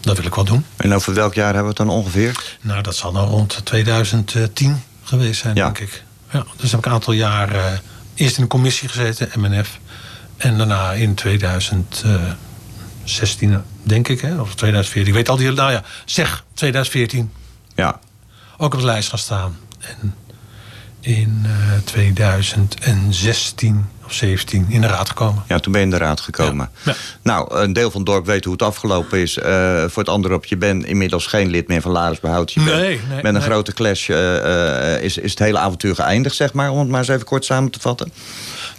[0.00, 0.64] dat wil ik wel doen.
[0.76, 2.56] en over welk jaar hebben we het dan ongeveer?
[2.60, 5.64] Nou, dat zal nou rond 2010 geweest zijn, Ja.
[5.64, 6.04] denk ik.
[6.32, 7.64] Ja, dus heb ik een aantal jaar eh,
[8.14, 9.78] eerst in de commissie gezeten, MNF.
[10.36, 15.12] En daarna in 2016, denk ik, hè, of 2014.
[15.12, 17.32] Ik weet al die, nou ja, zeg 2014
[17.74, 17.98] Ja,
[18.56, 19.56] ook op de lijst gaan staan.
[19.80, 20.14] En
[21.00, 21.52] in eh
[21.84, 25.42] 2016 of 17 in de raad gekomen.
[25.48, 26.70] ja, toen ben je in de raad gekomen.
[26.82, 26.92] Ja.
[26.92, 26.98] Ja.
[27.22, 29.38] Nou, een deel van het dorp weet hoe het afgelopen is.
[29.38, 32.52] Eh, voor het andere op, je bent inmiddels geen lid meer van Laresbehoud.
[32.52, 33.42] Je bent- Nee, nee, Met een nee.
[33.42, 36.70] grote clash eh, eh, is, is het hele avontuur geëindigd, zeg maar.
[36.70, 38.12] Om het maar eens even kort samen te vatten.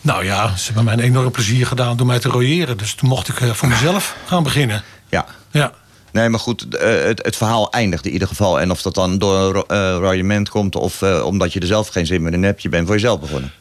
[0.01, 2.77] Nou ja, ze hebben mij een enorm plezier gedaan door mij te royeren.
[2.77, 4.83] Dus toen mocht ik voor mezelf gaan beginnen.
[5.09, 5.25] Ja.
[5.51, 5.71] Ja.
[6.11, 8.59] Nee, maar goed, het, het verhaal eindigt in ieder geval.
[8.59, 10.75] En of dat dan door een eh, royement komt...
[10.75, 12.61] of omdat je er zelf geen zin meer in hebt...
[12.61, 13.51] je bent voor jezelf begonnen.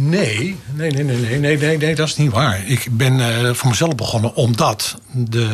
[0.00, 2.66] Nee, nee, nee, nee, nee, nee, nee, nee, dat is niet waar.
[2.66, 5.48] Ik ben eh, voor mezelf begonnen omdat de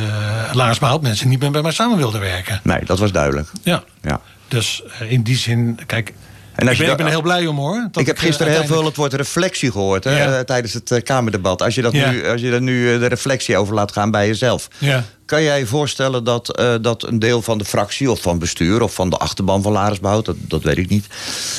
[0.52, 2.60] Laarsbehoud mensen niet meer bij mij samen wilden werken.
[2.62, 3.48] Nee, dat was duidelijk.
[3.62, 3.84] Ja.
[4.02, 4.20] Ja.
[4.48, 6.12] Dus eh, in die zin, kijk,
[6.54, 7.88] En als ik ben, er heel blij om hoor.
[7.92, 10.34] ik heb eh, gisteren heel veel het woord reflectie gehoord hè, Ja.
[10.38, 11.62] eh, tijdens het eh, Kamerdebat.
[11.62, 12.10] Als je, dat Ja.
[12.10, 14.68] nu, als je er nu eh, de reflectie over laat gaan bij jezelf.
[14.78, 15.04] Ja.
[15.26, 18.82] Kan jij je voorstellen dat, eh, dat een deel van de fractie of van bestuur...
[18.82, 21.06] of van de achterban van Laresbehoud, dat, dat weet ik niet...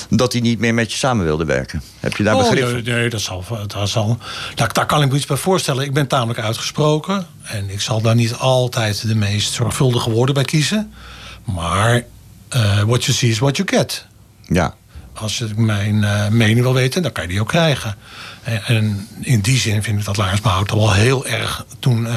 [0.09, 1.81] dat die niet meer met je samen wilde werken?
[1.99, 2.93] Heb je daar Oh, begrip nee, voor?
[2.93, 4.17] nee, dat zal, dat zal
[4.55, 5.83] daar, daar kan ik me iets bij voorstellen.
[5.83, 7.27] Ik ben tamelijk uitgesproken.
[7.43, 10.93] En ik zal daar niet altijd de meest zorgvuldige woorden bij kiezen.
[11.45, 12.03] Maar
[12.49, 14.05] eh, what you see is what you get.
[14.47, 14.75] Ja.
[15.15, 17.95] Als je mijn eh, mening wil weten, dan kan je die ook krijgen.
[18.43, 22.15] En, en in die zin vind ik dat Laarsbehoud al wel heel erg toen eh,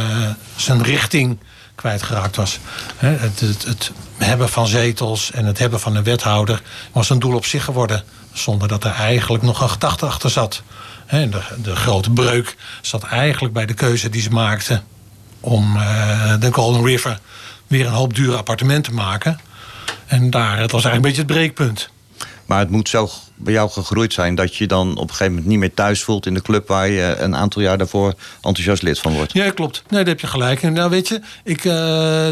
[0.57, 1.39] zijn richting
[1.75, 2.59] kwijtgeraakt was.
[2.97, 7.45] Het, het, hebben van zetels en het hebben van een wethouder was een doel op
[7.45, 8.03] zich geworden.
[8.33, 10.63] Zonder dat er eigenlijk nog een gedachte achter zat.
[11.09, 14.85] De, de grote breuk zat eigenlijk bij de keuze die ze maakten
[15.41, 17.19] om eh, de Golden River
[17.67, 19.41] weer een hoop dure appartementen te maken.
[20.07, 21.91] En daar, het was eigenlijk een beetje het breekpunt.
[22.49, 24.35] Maar het moet zo bij jou gegroeid zijn...
[24.35, 26.69] dat je dan op een gegeven moment niet meer thuis voelt in de club...
[26.69, 29.33] waar je een aantal jaar daarvoor enthousiast lid van wordt.
[29.33, 29.83] Ja, klopt.
[29.89, 30.63] Nee, daar heb je gelijk.
[30.63, 30.73] in.
[30.73, 32.29] nou, weet je, ik, eh,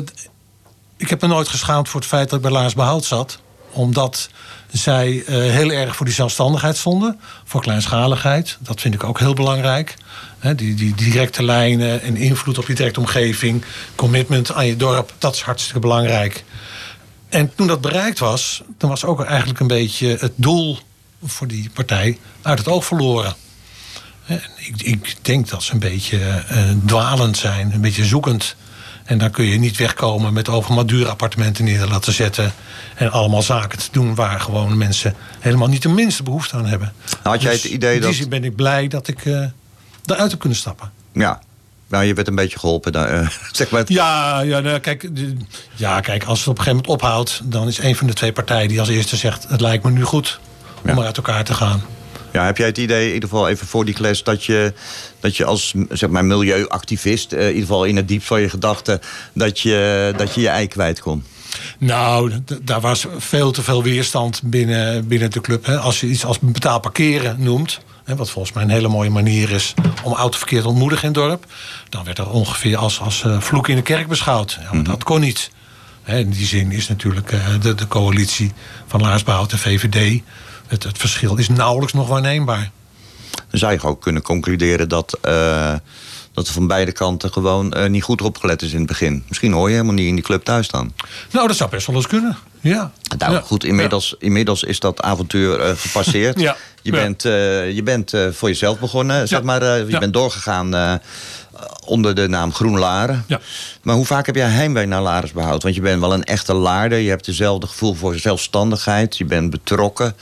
[0.97, 3.39] ik heb me nooit geschaamd voor het feit dat ik bij Laars Behoud zat.
[3.71, 4.29] Omdat
[4.73, 7.21] zij eh, heel erg voor die zelfstandigheid stonden.
[7.45, 8.57] Voor kleinschaligheid.
[8.61, 9.95] Dat vind ik ook heel belangrijk.
[10.57, 13.65] Die, die directe lijnen en invloed op je directe omgeving.
[13.95, 15.13] Commitment aan je dorp.
[15.19, 16.45] Dat is hartstikke belangrijk.
[17.29, 20.79] En toen dat bereikt was, dan was ook eigenlijk een beetje het doel
[21.25, 23.35] voor die partij uit het oog verloren.
[24.27, 28.57] En Ik, ik denk dat ze een beetje eh, dwalend zijn, een beetje zoekend.
[29.05, 32.53] En dan kun je niet wegkomen met overal dure appartementen neer te laten zetten.
[32.95, 36.93] En allemaal zaken te doen waar gewoon mensen helemaal niet de minste behoefte aan hebben.
[37.23, 39.25] Had jij Dus het idee in die dat- zin ben ik blij dat ik
[40.07, 40.91] eruit heb kunnen stappen.
[41.13, 41.41] Ja.
[41.89, 42.93] Nou, je werd een beetje geholpen.
[42.93, 43.83] daar, eh, zeg maar.
[43.87, 45.37] Ja, ja, nou, kijk, de-
[45.75, 47.41] ja, kijk, als het op een gegeven moment ophoudt...
[47.45, 49.47] dan is een van de twee partijen die als eerste zegt...
[49.49, 50.41] het lijkt me nu goed
[50.83, 50.97] om Ja.
[50.97, 51.83] er uit elkaar te gaan.
[52.33, 54.23] Ja, heb jij het idee, in ieder geval even voor die les...
[54.23, 54.73] dat je,
[55.21, 58.49] dat je als zeg maar, milieuactivist, eh, in ieder geval in het diepst van je
[58.49, 59.01] gedachten...
[59.33, 61.25] dat je dat je, je ei kwijt kon?
[61.79, 65.67] Nou, daar was veel te veel weerstand binnen, binnen de club.
[65.67, 65.79] Hè.
[65.79, 67.81] Als je iets als betaal parkeren noemt...
[68.07, 71.45] Wat volgens mij een hele mooie manier is om autoverkeer te ontmoedigen in het dorp.
[71.89, 74.59] Dan werd er ongeveer als, als eh, vloek in de kerk beschouwd.
[74.61, 75.51] Ja, maar dat kon niet.
[76.05, 78.53] In die zin is natuurlijk eh, de, de coalitie
[78.87, 80.21] van Laarsbehoud en VVD...
[80.67, 82.71] Het, het verschil is nauwelijks nog waarneembaar.
[83.51, 85.75] Dan zou je ook kunnen concluderen dat, eh,
[86.33, 89.25] dat er van beide kanten gewoon niet goed opgelet is in het begin.
[89.29, 90.93] Misschien hoor je helemaal niet in die club thuis dan.
[91.31, 92.37] Nou, dat zou best wel eens kunnen.
[92.61, 92.93] Ja.
[93.19, 93.41] Nou Ja.
[93.41, 96.41] goed, inmiddels, inmiddels is dat avontuur gepasseerd.
[96.47, 96.57] Ja.
[96.87, 96.99] Je Ja.
[97.03, 99.63] bent, eh, je bent eh, voor jezelf begonnen, zeg maar.
[99.63, 99.99] eh, je Ja.
[99.99, 101.01] bent doorgegaan
[101.85, 103.25] onder de naam Groen Laren.
[103.27, 103.41] Ja.
[103.83, 105.63] Maar hoe vaak heb jij heimwee naar Lares behoud?
[105.63, 106.99] Want je bent wel een echte Laarder.
[106.99, 109.17] Je hebt dezelfde gevoel voor zelfstandigheid.
[109.17, 110.15] Je bent betrokken.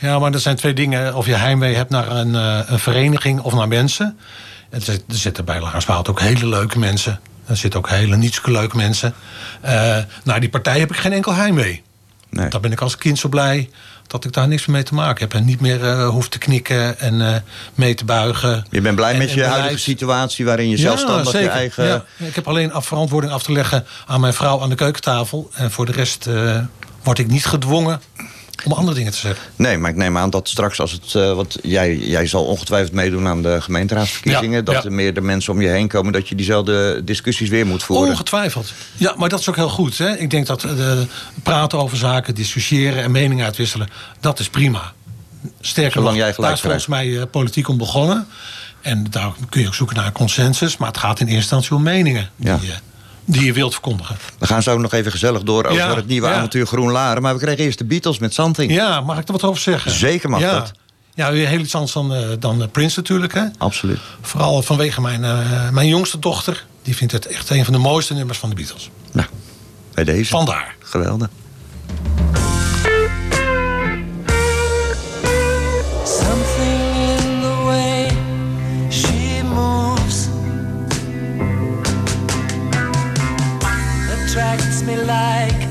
[0.00, 1.14] Ja, maar er zijn twee dingen.
[1.14, 2.34] Of je heimwee hebt naar een,
[2.72, 4.18] een vereniging of naar mensen.
[4.70, 7.20] Er zit- er zitten bij Laarsbehoud ook hele leuke mensen.
[7.46, 9.14] Er zitten ook hele niet zo leuke mensen.
[10.24, 11.82] Naar die partij heb ik geen enkel heimwee.
[12.30, 12.48] Nee.
[12.48, 13.70] Daar ben ik als kind zo blij
[14.12, 15.34] dat ik daar niks meer mee te maken heb.
[15.34, 17.34] En niet meer eh hoef te knikken en eh,
[17.74, 18.64] mee te buigen.
[18.70, 20.44] Je bent blij En- met je beleid- huidige situatie...
[20.44, 21.50] waarin je zelfstandig je zeker.
[21.50, 21.84] eigen...
[21.84, 22.04] Ja.
[22.16, 25.50] Ik heb alleen af verantwoording af te leggen aan mijn vrouw aan de keukentafel.
[25.54, 26.58] En voor de rest eh,
[27.02, 28.00] word ik niet gedwongen
[28.64, 29.44] om andere dingen te zeggen.
[29.56, 31.14] Nee, maar ik neem aan dat straks als het...
[31.14, 34.58] eh, want jij, jij zal ongetwijfeld meedoen aan de gemeenteraadsverkiezingen...
[34.58, 34.82] Ja, dat ja.
[34.84, 36.12] er meer de mensen om je heen komen...
[36.12, 38.08] dat je diezelfde discussies weer moet voeren.
[38.10, 38.72] Ongetwijfeld.
[38.96, 39.98] Ja, maar dat is ook heel goed.
[39.98, 40.16] Hè?
[40.16, 40.92] Ik denk dat eh,
[41.42, 43.88] praten over zaken, discussiëren en meningen uitwisselen,
[44.20, 44.92] dat is prima.
[45.60, 48.26] Sterker Zolang nog, jij daar is volgens mij eh, politiek om begonnen.
[48.80, 50.76] En daar kun je ook zoeken naar een consensus.
[50.76, 52.56] Maar het gaat in eerste instantie om meningen Ja.
[52.56, 52.70] die,
[53.24, 54.16] die je wilt verkondigen.
[54.38, 56.34] We gaan zo nog even gezellig door over Ja, het nieuwe ja.
[56.34, 57.22] avontuur Groen Laren.
[57.22, 58.72] Maar we kregen eerst de Beatles met Something.
[58.72, 59.90] Ja, mag ik er wat over zeggen?
[59.90, 60.52] Zeker mag ja.
[60.52, 60.72] dat.
[61.14, 63.34] Ja, weer heel iets anders dan, eh, dan eh, Prince natuurlijk.
[63.34, 63.44] Hè?
[63.58, 63.98] Absoluut.
[64.20, 66.66] Vooral vanwege mijn, eh, mijn jongste dochter.
[66.82, 68.90] Die vindt het echt een van de mooiste nummers van de Beatles.
[69.12, 69.28] Nou,
[69.94, 70.30] bij deze.
[70.30, 70.74] Vandaar.
[70.78, 71.28] Geweldig.
[85.12, 85.61] Like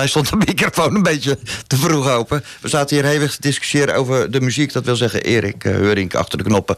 [0.00, 2.44] mij stond de microfoon een beetje te vroeg open.
[2.60, 4.72] We zaten hier hevig te discussiëren over de muziek.
[4.72, 6.76] Dat wil zeggen, Erik uh, Heurink achter de knoppen.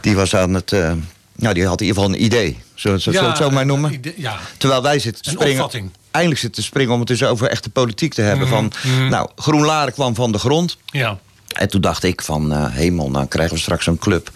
[0.00, 0.72] Die was aan het...
[0.72, 0.92] Uh,
[1.36, 2.58] nou, die had in ieder geval een idee.
[2.74, 3.92] Zullen we het zo maar noemen?
[3.92, 4.38] idee- ja.
[4.56, 5.54] Terwijl wij zitten te springen.
[5.54, 5.90] opvatting.
[6.10, 8.46] Eindelijk zitten te springen om het dus over echte politiek te hebben.
[8.48, 9.08] Mhm, Van, mhm.
[9.08, 10.76] nou, GroenLaren kwam van de grond.
[10.86, 11.18] Ja.
[11.56, 14.30] En toen dacht ik van, eh, hemel, nou krijgen we straks zo'n club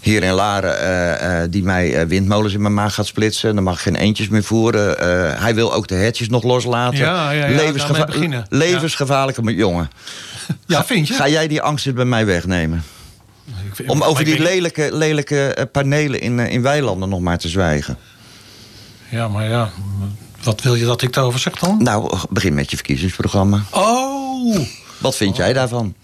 [0.00, 0.80] hier in Laren...
[0.80, 3.54] eh, eh, die mij windmolens in mijn maag gaat splitsen.
[3.54, 4.98] Dan mag ik geen eentjes meer voeren.
[5.40, 6.98] Hij wil ook de hetjes nog loslaten.
[6.98, 8.38] Ja, ja, ja, Levensgeva- daarmee beginnen.
[8.50, 8.56] Ja.
[8.56, 9.90] Levensgevaarlijke maar jongen.
[10.66, 11.14] ja, vind je?
[11.14, 12.82] Ga jij die angst bij mij wegnemen?
[13.72, 17.96] Vind- Om over die lelijke, lelijke panelen in, in weilanden nog maar te zwijgen.
[19.08, 19.70] Ja, maar ja,
[20.42, 21.82] wat wil je dat ik daarover zeg dan?
[21.82, 23.62] Nou, begin met je verkiezingsprogramma.
[23.70, 24.58] Oh!
[24.98, 25.94] Wat vind jij daarvan?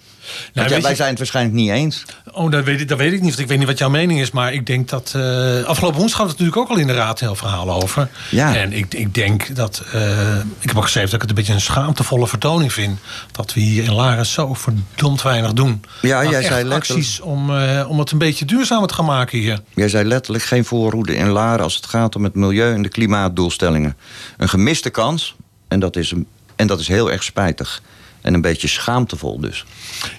[0.52, 2.04] Ja, weet wij zijn het waarschijnlijk niet eens.
[2.32, 3.28] Oh, dat weet, ik, dat weet ik niet.
[3.28, 4.30] Want ik weet niet wat jouw mening is.
[4.30, 5.12] Maar ik denk dat.
[5.16, 8.08] eh, afgelopen woensdag hadden we natuurlijk ook al in de raad heel verhaal over.
[8.30, 8.56] Ja.
[8.56, 9.82] En ik, ik denk dat.
[9.92, 12.98] eh, ik heb ook gezegd dat ik het een beetje een schaamtevolle vertoning vind.
[13.32, 15.82] Dat we hier in Laren zo verdomd weinig doen.
[16.02, 19.38] Ja, jij zei letterlijk- acties om, eh, om het een beetje duurzamer te gaan maken
[19.38, 19.60] hier.
[19.74, 22.88] Jij zei letterlijk geen voorhoede in Laren als het gaat om het milieu en de
[22.88, 23.96] klimaatdoelstellingen.
[24.36, 25.34] Een gemiste kans
[25.68, 27.82] en dat is, een, en dat is heel erg spijtig.
[28.26, 29.64] En een beetje schaamtevol dus.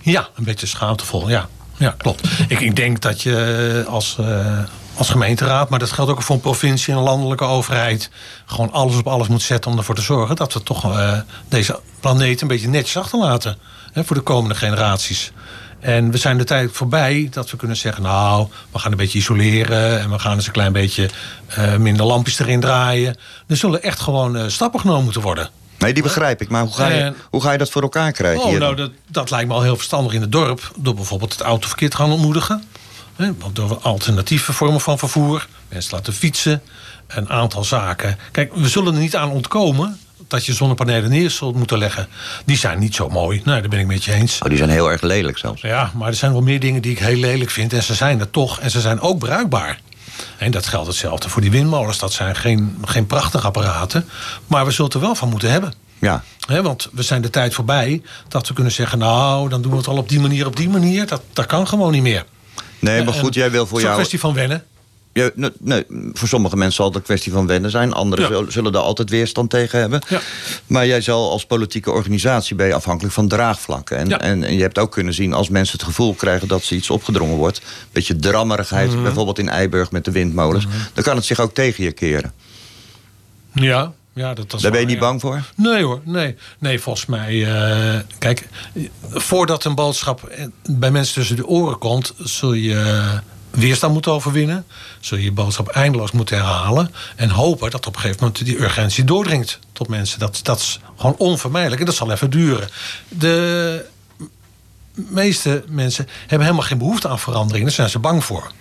[0.02, 1.48] Ja, een beetje schaamtevol, ja.
[1.78, 2.28] Ja, klopt.
[2.48, 4.60] Ik, ik denk dat je als, eh,
[4.96, 8.10] als gemeenteraad, maar dat geldt ook voor een provincie en een landelijke overheid,
[8.46, 11.80] gewoon alles op alles moet zetten om ervoor te zorgen dat we toch eh, deze
[12.00, 13.58] planeet een beetje netjes achterlaten
[13.92, 15.32] hè, voor de komende generaties.
[15.80, 19.20] En we zijn de tijd voorbij dat we kunnen zeggen, nou, we gaan een beetje
[19.20, 21.10] isoleren en we gaan eens een klein beetje
[21.48, 23.16] eh, minder lampjes erin draaien.
[23.48, 25.50] Er zullen echt gewoon stappen genomen moeten worden.
[25.80, 26.50] Nee, die begrijp ik.
[26.50, 28.44] Maar hoe ga je, En- hoe ga je dat voor elkaar krijgen?
[28.44, 30.72] Oh, hier nou, dat, dat lijkt me al heel verstandig in het dorp.
[30.78, 32.64] Door bijvoorbeeld het autoverkeer te gaan ontmoedigen.
[33.16, 35.48] Hè, want door alternatieve vormen van vervoer.
[35.70, 36.62] Mensen laten fietsen.
[37.08, 38.18] Een aantal zaken.
[38.32, 42.08] Kijk, we zullen er niet aan ontkomen dat je zonnepanelen neer zult moeten leggen.
[42.46, 43.42] Die zijn niet zo mooi.
[43.44, 44.40] Nou, daar ben ik met je eens.
[44.42, 45.62] Oh, die zijn heel erg lelijk zelfs.
[45.62, 47.74] Ja, maar er zijn wel meer dingen die ik heel lelijk vind.
[47.74, 48.60] En ze zijn er toch.
[48.60, 49.80] En ze zijn ook bruikbaar.
[50.38, 51.98] En dat geldt hetzelfde voor die windmolens.
[51.98, 54.10] Dat zijn geen, geen prachtige apparaten.
[54.48, 55.74] Maar we zullen het er wel van moeten hebben.
[56.00, 56.24] Ja,
[56.62, 58.98] want we zijn de tijd voorbij dat we kunnen zeggen...
[58.98, 61.08] nou, dan doen we het al op die manier, op die manier.
[61.08, 62.26] Dat, dat kan gewoon niet meer.
[62.80, 63.96] nee, maar goed, jij wil voor Het is een jou...
[63.96, 64.64] kwestie van wennen.
[65.18, 67.94] Ja, nee, nee, voor sommige mensen zal het een kwestie van wennen zijn.
[67.94, 68.52] Anderen Ja.
[68.52, 70.02] zullen, er altijd weerstand tegen hebben.
[70.10, 70.20] Ja.
[70.68, 73.98] Maar jij zal als politieke organisatie ben je afhankelijk van draagvlakken.
[73.98, 76.76] En, en, en je hebt ook kunnen zien als mensen het gevoel krijgen dat ze
[76.76, 77.62] iets opgedrongen wordt.
[77.92, 79.04] Beetje drammerigheid, Mhm.
[79.04, 80.66] bijvoorbeeld in Eiburg met de windmolens.
[80.94, 82.34] Dan kan het zich ook tegen je keren.
[83.54, 85.02] Ja, ja dat, dat is Daar ben je niet ja.
[85.02, 85.42] bang voor?
[85.56, 86.36] Nee hoor, nee.
[86.60, 87.46] Nee, volgens mij...
[87.96, 88.48] eh, kijk,
[89.12, 92.14] voordat een boodschap eh, bij mensen tussen de oren komt...
[92.18, 93.04] zul je
[93.50, 94.66] weerstand moeten overwinnen.
[95.00, 96.94] Zul je je boodschap eindeloos moeten herhalen.
[97.16, 100.20] En hopen dat op een gegeven moment die urgentie doordringt tot mensen.
[100.20, 101.80] Dat, dat is gewoon onvermijdelijk.
[101.80, 102.70] En dat zal even duren.
[103.08, 103.86] De
[104.94, 107.66] meeste mensen hebben helemaal geen behoefte aan verandering.
[107.66, 108.52] Daar zijn ze bang voor.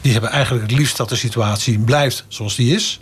[0.00, 3.00] Die hebben eigenlijk het liefst dat de situatie blijft zoals die is.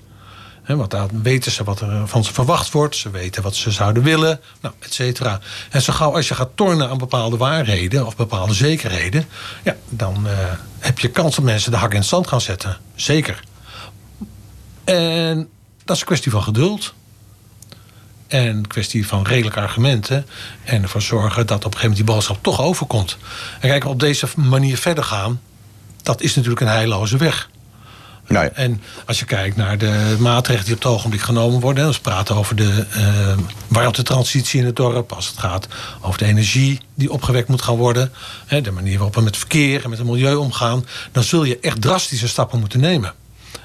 [0.66, 2.96] Want dan weten ze wat er van ze verwacht wordt.
[2.96, 5.40] Ze weten wat ze zouden willen, nou, et cetera.
[5.70, 8.06] En zo gauw als je gaat tornen aan bepaalde waarheden...
[8.06, 9.24] of bepaalde zekerheden...
[9.62, 10.32] Ja, dan eh,
[10.78, 12.76] heb je kans dat mensen de hak in het zand gaan zetten.
[12.94, 13.44] Zeker.
[14.84, 15.48] En
[15.84, 16.94] dat is een kwestie van geduld.
[18.26, 20.26] En een kwestie van redelijke argumenten.
[20.64, 23.16] En ervoor zorgen dat op een gegeven moment die boodschap toch overkomt.
[23.60, 25.40] En kijk, op deze manier verder gaan...
[26.02, 27.50] dat is natuurlijk een heilloze weg.
[28.32, 28.50] Nou.
[28.54, 31.86] En als je kijkt naar de maatregelen die op het ogenblik genomen worden...
[31.86, 35.12] als we praten over de uh, warmtetransitie in het dorp...
[35.12, 35.68] als het gaat
[36.00, 38.12] over de energie die opgewekt moet gaan worden...
[38.46, 40.86] Hè, de manier waarop we met verkeer en met het milieu omgaan...
[41.12, 43.14] dan zul je echt drastische stappen moeten nemen.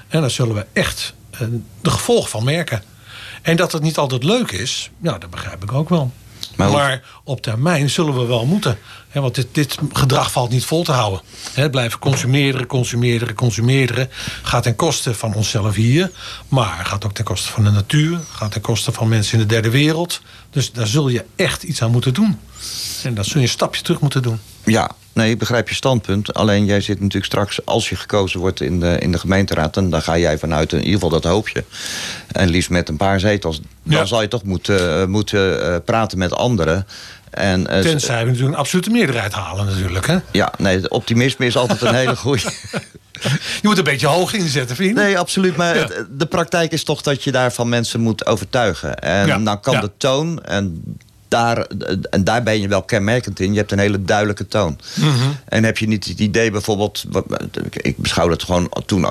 [0.08, 1.48] En daar zullen we echt uh,
[1.80, 2.82] de gevolgen van merken.
[3.42, 6.12] En dat het niet altijd leuk is, ja, dat begrijp ik ook wel.
[6.58, 8.78] Maar, maar op termijn zullen we wel moeten.
[9.08, 11.20] Hè, want dit, dit, gedrag valt niet vol te houden.
[11.52, 14.08] Hè, blijven consumeren, consumeren, consumeren.
[14.42, 16.10] Gaat ten koste van onszelf hier.
[16.48, 18.18] Maar gaat ook ten koste van de natuur.
[18.32, 20.20] Gaat ten koste van mensen in de derde wereld.
[20.50, 22.38] Dus daar zul je echt iets aan moeten doen.
[23.02, 24.40] En dat zul je een stapje terug moeten doen.
[24.70, 26.34] Ja, nee, ik begrijp je standpunt.
[26.34, 29.74] Alleen jij zit natuurlijk straks, als je gekozen wordt in de, in de gemeenteraad...
[29.74, 31.64] dan, dan ga jij vanuit in ieder geval dat hoop je.
[32.32, 33.60] En liefst met een paar zetels.
[33.82, 34.04] Dan Ja.
[34.04, 36.86] zal je toch moeten, uh, moeten uh, praten met anderen.
[37.30, 40.06] En, uh, Tenzij we natuurlijk een absolute meerderheid halen natuurlijk.
[40.06, 40.16] Hè?
[40.32, 42.42] Ja, nee, optimisme is altijd een hele goede.
[43.62, 44.92] Je moet een beetje hoog inzetten, je?
[44.92, 45.56] Nee, absoluut.
[45.56, 45.88] Maar ja.
[46.10, 48.98] de praktijk is toch dat je daarvan mensen moet overtuigen.
[48.98, 49.38] En Ja.
[49.38, 49.80] dan kan Ja.
[49.80, 50.82] de toon en
[51.28, 51.66] daar,
[52.10, 53.52] en daar ben je wel kenmerkend in.
[53.52, 54.78] Je hebt een hele duidelijke toon.
[54.94, 55.28] Mhm.
[55.44, 57.04] En heb je niet het idee bijvoorbeeld...
[57.08, 57.24] wat-
[57.76, 59.06] Ik beschouw het gewoon toen,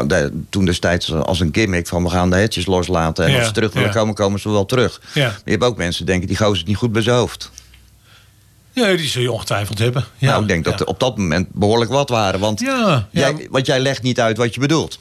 [0.49, 1.88] toen destijds als een gimmick...
[1.88, 3.93] van we gaan de hetjes loslaten en Ja, als ze terug willen ja.
[3.93, 5.01] komen, komen ze wel terug.
[5.13, 5.26] Ja.
[5.26, 7.51] Maar je hebt ook mensen die denken, die gozer het niet goed bij zijn hoofd.
[8.72, 10.05] Ja, die zul je ongetwijfeld hebben.
[10.18, 12.39] Ja, nou, ik denk dat er op dat moment behoorlijk wat waren.
[12.39, 12.59] Want.
[13.11, 14.99] Jij, want jij legt niet uit wat je bedoelt.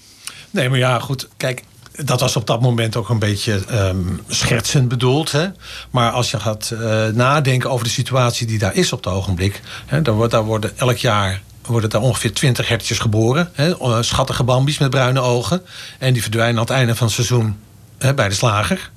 [0.50, 1.28] Nee, maar ja, goed.
[1.36, 1.62] Kijk,
[2.04, 5.32] dat was op dat moment ook een beetje ehm, schertsend bedoeld.
[5.32, 5.46] Hè?
[5.90, 9.60] Maar als je gaat eh, nadenken over de situatie die daar is op het ogenblik.
[9.86, 13.50] Hè, daar, wordt, daar worden elk jaar worden daar ongeveer 20 hertjes geboren.
[13.52, 14.02] Hè?
[14.02, 15.62] Schattige bambies met bruine ogen.
[15.98, 17.56] En die verdwijnen aan het einde van het seizoen
[17.98, 18.90] hè, bij de slager.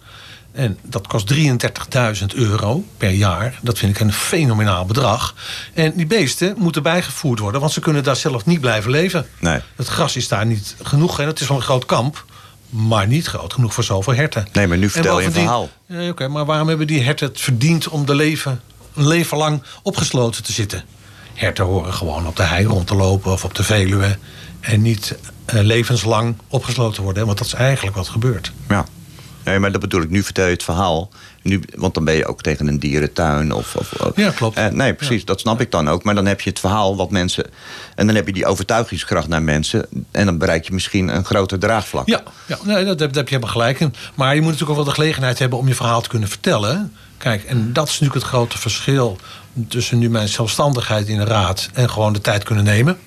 [0.51, 3.59] En dat kost 33.000 euro per jaar.
[3.61, 5.35] Dat vind ik een fenomenaal bedrag.
[5.73, 9.27] En die beesten moeten bijgevoerd worden, want ze kunnen daar zelf niet blijven leven.
[9.39, 9.59] Nee.
[9.75, 11.19] Het gras is daar niet genoeg.
[11.19, 12.25] En het is wel een groot kamp,
[12.69, 14.47] maar niet groot genoeg voor zoveel herten.
[14.53, 15.69] Nee, maar nu vertel je een verhaal.
[15.85, 18.61] Ja, Oké, maar waarom hebben die herten het verdiend om de leven,
[18.93, 20.83] een leven lang opgesloten te zitten?
[21.33, 24.17] Herten horen gewoon op de hei rond te lopen of op de Veluwe.
[24.59, 27.25] En niet eh, levenslang opgesloten worden.
[27.25, 28.51] Want dat is eigenlijk wat gebeurt.
[28.69, 28.85] Ja.
[29.49, 30.09] Nee, maar dat bedoel ik.
[30.09, 31.09] Nu vertel je het verhaal.
[31.41, 33.53] Nu, want dan ben je ook tegen een dierentuin.
[33.53, 34.57] Of, of, of- Ja, klopt.
[34.57, 35.25] Eh, nee, precies.
[35.25, 36.03] Dat snap ik dan ook.
[36.03, 37.45] Maar dan heb je het verhaal wat mensen...
[37.95, 39.85] En dan heb je die overtuigingskracht naar mensen.
[40.11, 42.07] En dan bereik je misschien een groter draagvlak.
[42.07, 43.93] Ja, ja nee, dat, heb- je helemaal gelijk in.
[44.15, 46.93] Maar je moet natuurlijk ook wel de gelegenheid hebben om je verhaal te kunnen vertellen.
[47.17, 49.17] Kijk, en dat is natuurlijk het grote verschil
[49.67, 52.97] tussen nu mijn zelfstandigheid in de raad en gewoon de tijd kunnen nemen.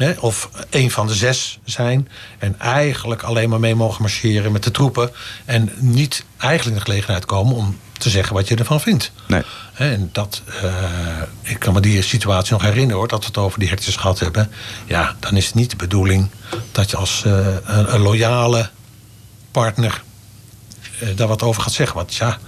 [0.00, 2.08] Hè, of een van de zes zijn.
[2.38, 5.10] En eigenlijk alleen maar mee mogen marcheren met de troepen.
[5.44, 9.12] En niet eigenlijk in de gelegenheid komen om te zeggen wat je ervan vindt.
[9.26, 9.42] Nee.
[9.74, 10.72] En dat, eh,
[11.42, 14.18] ik kan me die situatie nog herinneren hoor, dat we het over die hertjes gehad
[14.18, 14.50] hebben.
[14.86, 16.30] Ja, dan is het niet de bedoeling
[16.72, 18.70] dat je als eh, een, een loyale
[19.50, 20.02] partner
[21.00, 21.96] eh, daar wat over gaat zeggen.
[21.96, 22.38] Want ja,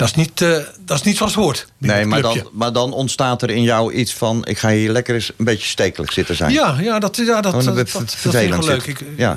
[0.00, 1.66] dat is niet, eh, dat is niet zoals het hoort.
[1.78, 4.44] Nee, maar dan, maar dan ontstaat er in jou iets van...
[4.46, 6.52] ik ga hier lekker eens een beetje stekelig zitten zijn.
[6.52, 8.86] Ja, ja, dat, ja, dat, Oh, dat, vind ik wel leuk.
[8.86, 9.36] Ik, Ja.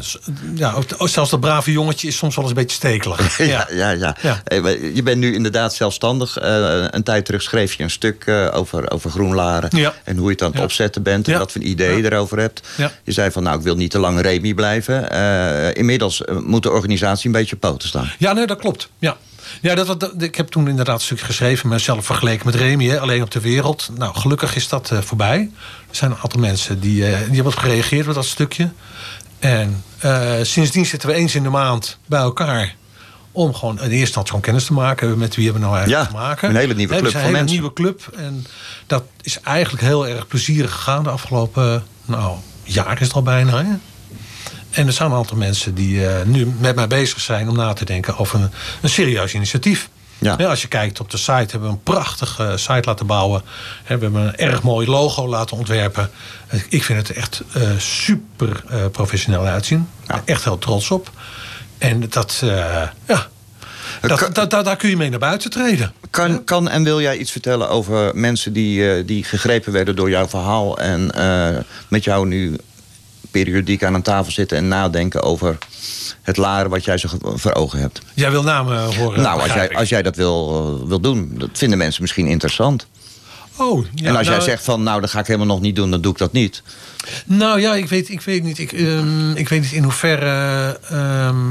[0.55, 3.37] ja, ook, zelfs dat brave jongetje is soms wel eens een beetje stekelig.
[3.53, 4.15] Ja, ja, ja.
[4.21, 4.41] Ja.
[4.43, 6.37] Hey, maar Je bent nu inderdaad zelfstandig.
[6.37, 9.69] Eh, een tijd terug schreef je een stuk eh, over, over groenlaren.
[9.77, 9.93] Ja.
[10.03, 11.27] En hoe je het aan het opzetten bent.
[11.27, 12.61] En wat voor ideeën je erover hebt.
[13.03, 15.09] Je zei van, nou, ik wil niet te lang Remy blijven.
[15.09, 18.11] Eh, inmiddels eh, moet de organisatie een beetje op poten staan.
[18.17, 18.89] Ja, nee, dat klopt.
[18.99, 19.17] Ja.
[19.61, 22.99] Ja, dat, dat, ik heb toen inderdaad een stuk geschreven, mezelf vergeleken met Remy, hè,
[22.99, 23.89] alleen op de wereld.
[23.97, 25.49] Nou, gelukkig is dat eh, voorbij.
[25.89, 28.71] Er zijn een aantal mensen die, eh, die hebben op gereageerd met dat stukje.
[29.39, 32.75] En eh, sindsdien zitten we eens in de maand bij elkaar.
[33.31, 35.17] Om gewoon in eerste instantie gewoon kennis te maken.
[35.17, 36.49] Met wie hebben we nou eigenlijk Ja, te maken.
[36.49, 37.57] een hele nieuwe club van een hele mensen.
[37.57, 38.09] nieuwe club.
[38.15, 38.45] En
[38.87, 43.63] dat is eigenlijk heel erg plezierig gegaan de afgelopen nou, jaar is het al bijna.
[43.63, 43.71] Hè?
[44.73, 47.73] En er zijn een aantal mensen die eh, nu met mij bezig zijn om na
[47.73, 48.49] te denken over een,
[48.81, 49.89] een serieus initiatief.
[50.17, 50.35] Ja.
[50.37, 53.41] Ja, als je kijkt op de site, hebben we een prachtige site laten bouwen.
[53.41, 53.47] We
[53.83, 56.09] hebben een erg mooi logo laten ontwerpen.
[56.47, 59.87] Eh, Ik vind het echt eh, super eh, professioneel uitzien.
[60.07, 60.21] Ja.
[60.25, 61.11] Echt heel trots op.
[61.77, 62.49] En dat, eh,
[63.07, 63.27] ja,
[64.01, 65.93] dat, kan- dat, dat- daar kun je mee naar buiten treden.
[66.09, 70.09] Kan, kan en wil jij iets vertellen over mensen die, eh, die gegrepen werden door
[70.09, 70.77] jouw verhaal...
[70.77, 72.57] en eh, met jou nu
[73.33, 75.57] periodiek aan een tafel zitten en nadenken over
[76.21, 78.01] het laren wat jij zo voor ogen hebt?
[78.13, 79.21] Jij wil namen horen.
[79.21, 80.49] nou, als jij, als jij dat wil,
[80.81, 82.87] eh, wil doen, dat vinden mensen misschien interessant.
[83.55, 85.75] Oh, ja, en als jij nou, zegt van, nou, dat ga ik helemaal nog niet
[85.75, 86.63] doen, dan doe ik dat niet.
[87.25, 88.59] Nou ja, ik weet, ik weet niet.
[88.59, 90.79] Ik, ehm, ik weet niet in hoeverre.
[90.89, 91.49] ehm,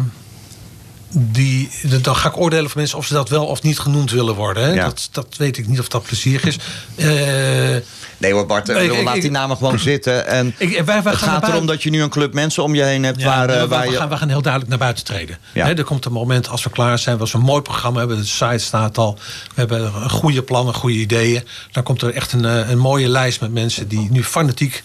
[1.12, 1.70] die,
[2.02, 4.62] dan ga ik oordelen van mensen of ze dat wel of niet genoemd willen worden.
[4.64, 4.72] Hè?
[4.72, 4.84] Ja.
[4.84, 6.58] Dat, dat weet ik niet of dat plezierig is.
[6.96, 7.76] Eh,
[8.18, 10.26] Nee hoor, Bart, eh, Ik- ik- laat ik- die namen gewoon zitten.
[10.26, 12.74] En ik, wij, wij het gaan gaat erom dat je nu een club mensen om
[12.74, 13.20] je heen hebt...
[13.20, 13.96] Ja, waar, eh, waar je...
[13.96, 15.38] gaan, we gaan heel duidelijk naar buiten treden.
[15.52, 15.66] Ja.
[15.66, 17.16] Hè, er komt een moment als we klaar zijn.
[17.16, 18.16] We hebben een mooi programma hebben.
[18.16, 19.18] De site staat al.
[19.18, 21.46] We hebben goede plannen, goede ideeën.
[21.72, 24.82] Dan komt er echt een, een mooie lijst met mensen die nu fanatiek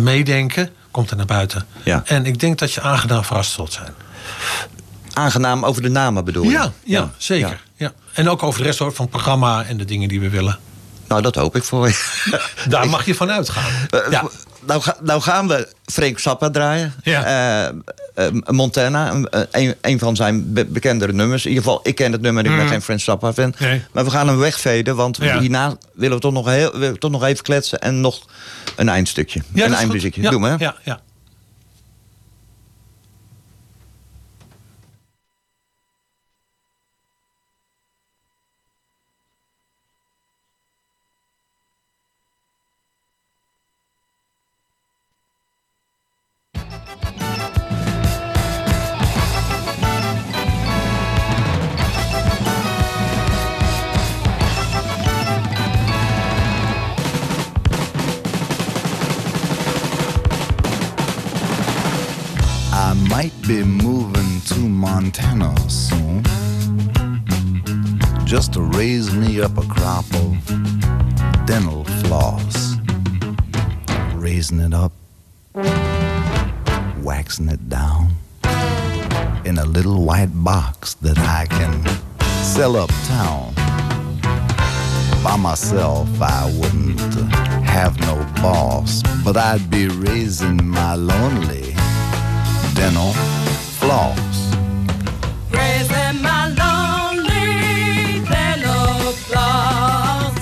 [0.00, 0.70] meedenken.
[0.90, 1.66] Komt er naar buiten.
[2.04, 3.94] En ik denk dat je aangenaam verrast zult zijn.
[5.16, 6.50] Aangenaam over de namen bedoel je?
[6.50, 7.48] Ja, ja, zeker.
[7.48, 7.56] Ja.
[7.86, 7.92] Ja.
[8.12, 10.58] En ook over de rest van het programma en de dingen die we willen.
[11.08, 12.24] Nou, dat hoop ik voor je.
[12.68, 13.70] Daar mag je van uitgaan.
[13.90, 14.24] Eh, Ja.
[14.66, 16.94] nou, nou gaan we Frank Zappa draaien.
[17.02, 17.24] Ja.
[17.24, 17.66] Eh,
[18.26, 19.12] eh, Montana,
[19.50, 21.42] een, een, van zijn be- bekendere nummers.
[21.44, 23.54] In ieder geval, ik ken het nummer, ik ben geen Frank Zappa fan.
[23.58, 23.82] Nee.
[23.92, 25.40] Maar we gaan hem wegveden, want Ja.
[25.40, 27.78] hierna willen we toch nog, heel, we toch nog even kletsen...
[27.80, 28.26] en nog
[28.76, 30.22] een eindstukje, een eindmuziekje.
[30.22, 30.60] Ja, Doe maar.
[30.60, 31.00] Ja, ja.
[85.72, 87.00] Myself, I wouldn't
[87.64, 91.74] have no boss, but I'd be raising my lonely
[92.74, 93.12] dental
[93.80, 94.54] floss.
[95.50, 100.38] Raising my lonely dental floss.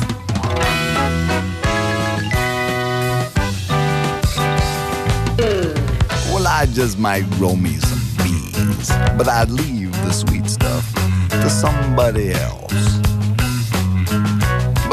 [6.35, 10.93] Well, I just might grow me some beans, but I'd leave the sweet stuff
[11.31, 13.14] to somebody else.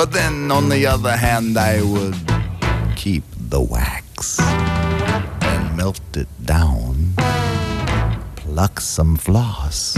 [0.02, 2.16] But then, on the other hand, I would
[2.96, 7.14] keep the wax and melt it down,
[8.36, 9.96] pluck some floss,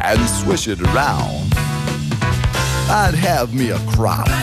[0.00, 1.52] and swish it around.
[2.88, 4.28] I'd have me a crop.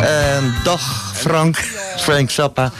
[0.00, 0.80] En dag
[1.20, 1.56] Frank,
[1.98, 2.72] Frank Zappa.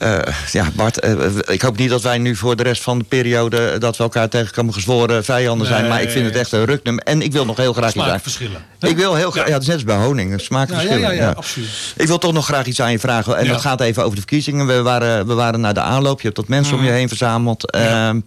[0.00, 0.18] Eh,
[0.52, 1.12] ja, Bart, eh,
[1.46, 3.78] ik hoop niet dat wij nu voor de rest van de periode...
[3.78, 5.80] dat we elkaar tegenkomen gezworen vijanden zijn.
[5.80, 5.90] Nee.
[5.90, 7.04] Maar ik vind het echt een ruknummer.
[7.04, 7.90] En ik wil nog heel graag.
[7.90, 8.64] Smaakverschillen.
[8.80, 9.46] Ik wil heel graag...
[9.46, 10.32] Ja, het is net als bij honing.
[10.32, 11.00] een Ja, Smaakverschillen.
[11.00, 11.94] ja, ja, ja, absoluut.
[11.96, 13.36] Ik wil toch nog graag iets aan je vragen.
[13.36, 14.66] En dat gaat even over de verkiezingen.
[14.66, 16.20] We waren, we waren naar de aanloop.
[16.20, 17.70] Je hebt wat mensen om je heen verzameld.
[17.70, 18.20] Ehm,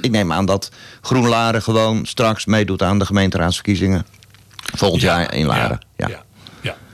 [0.00, 0.70] ik neem aan dat
[1.00, 4.06] GroenLaren gewoon straks meedoet aan de gemeenteraadsverkiezingen.
[4.76, 5.78] Volgend jaar in Laren.
[5.96, 6.08] Ja.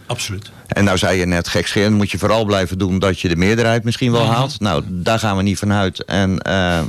[0.09, 0.51] Absoluut.
[0.69, 3.85] En nou zei je net, gekscherend moet je vooral blijven doen dat je de meerderheid
[3.85, 4.21] misschien Mhm.
[4.21, 4.61] wel haalt.
[4.61, 6.05] Nou, daar gaan we niet vanuit.
[6.05, 6.81] En eh,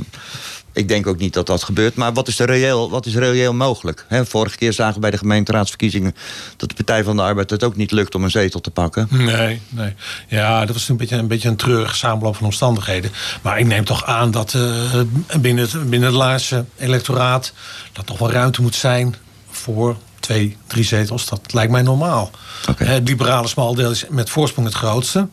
[0.72, 1.94] ik denk ook niet dat dat gebeurt.
[1.94, 4.06] Maar wat is er reëel, wat is reëel mogelijk?
[4.10, 6.14] Vorige keer zagen we bij de gemeenteraadsverkiezingen...
[6.56, 9.08] dat de Partij van de Arbeid het ook niet lukt om een zetel te pakken.
[9.10, 9.94] Nee, nee.
[10.28, 13.10] Ja, dat was een beetje een, beetje een treurig samenloop van omstandigheden.
[13.42, 15.00] Maar ik neem toch aan dat eh,
[15.40, 17.52] binnen, het, binnen het laatste electoraat...
[17.92, 19.14] dat toch wel ruimte moet zijn
[19.50, 19.96] voor
[20.30, 21.26] twee, drie zetels.
[21.26, 22.30] Dat lijkt mij normaal.
[22.68, 22.84] Oké.
[22.84, 25.28] Het liberale smaldeel is met voorsprong het grootste.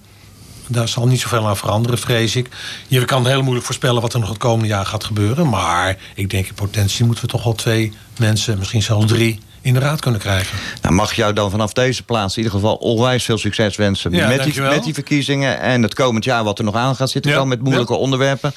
[0.67, 2.49] Daar zal niet zoveel aan veranderen, vrees ik.
[2.87, 5.49] Je kan heel moeilijk voorspellen wat er nog het komende jaar gaat gebeuren.
[5.49, 9.39] Maar ik denk in potentie moeten we toch wel twee mensen, misschien zelfs drie...
[9.68, 10.57] in de raad kunnen krijgen.
[10.82, 14.11] Nou, mag ik jou dan vanaf deze plaats in ieder geval onwijs veel succes wensen...
[14.11, 17.09] Ja, met, die, met die verkiezingen en het komend jaar wat er nog aan gaat
[17.09, 17.32] zitten...
[17.32, 18.53] Ja, met moeilijke onderwerpen.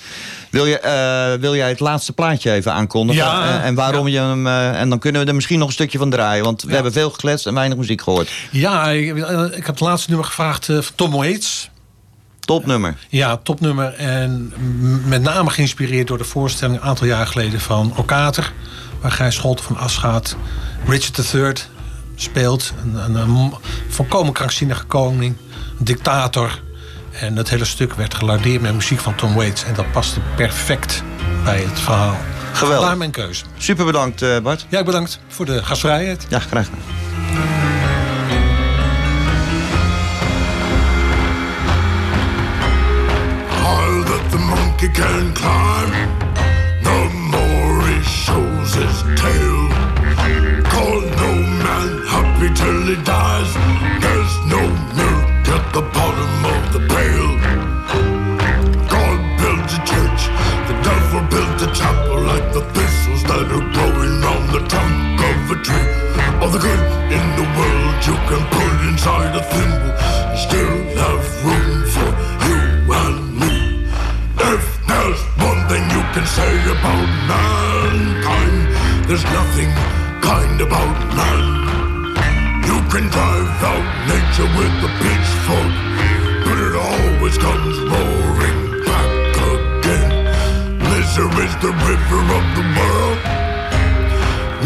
[0.51, 3.23] Wil, je, eh, wil jij het laatste plaatje even aankondigen?
[3.25, 4.47] Ja, Eh, en waarom je hem...
[4.47, 6.45] eh, en dan kunnen we er misschien nog een stukje van draaien.
[6.45, 8.31] Want we hebben veel gekletst en weinig muziek gehoord.
[8.51, 9.17] Ja, ik,
[9.51, 11.71] ik heb het laatste nummer gevraagd van Tom Waits.
[12.41, 12.97] Topnummer.
[13.09, 13.95] Ja, topnummer.
[13.95, 14.53] En
[15.05, 18.53] met name geïnspireerd door de voorstelling een aantal jaar geleden van Orkater.
[19.01, 20.37] Waar Gijs Scholten van Asgaat
[20.87, 21.53] Richard III
[22.15, 22.73] speelt.
[22.83, 23.55] Een, een, een
[23.89, 25.37] volkomen krankzinnige koning.
[25.79, 26.61] Een dictator.
[27.11, 29.65] En het hele stuk werd gelardeerd met muziek van Tom Waits.
[29.65, 31.03] En dat paste perfect
[31.45, 32.17] bij het verhaal.
[32.53, 32.79] Geweldig.
[32.79, 33.45] Vandaar mijn keuze.
[33.59, 34.67] Super bedankt, eh, Bart.
[34.69, 36.27] Ja, bedankt voor de gastvrijheid.
[36.29, 36.83] Ja, graag gedaan.
[43.65, 46.30] All that the monkey can climb,
[48.89, 49.61] tail.
[50.72, 51.33] Call no
[51.64, 53.51] man happy till he dies.
[54.01, 54.62] There's no
[54.97, 57.28] milk at the bottom of the pail.
[58.89, 60.22] God built a church,
[60.68, 65.51] the devil built a chapel like the thistles that are growing on the trunk of
[65.51, 65.91] a tree.
[66.41, 69.93] All the good in the world you can put inside a thimble
[70.41, 71.70] still have room
[76.15, 78.59] can say about mankind,
[79.07, 79.71] there's nothing
[80.21, 81.45] kind about man.
[82.67, 85.75] You can drive out nature with a pitchfork,
[86.45, 90.11] but it always comes roaring back again.
[90.91, 93.19] Misery is the river of the world.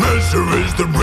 [0.00, 0.94] Misery is the river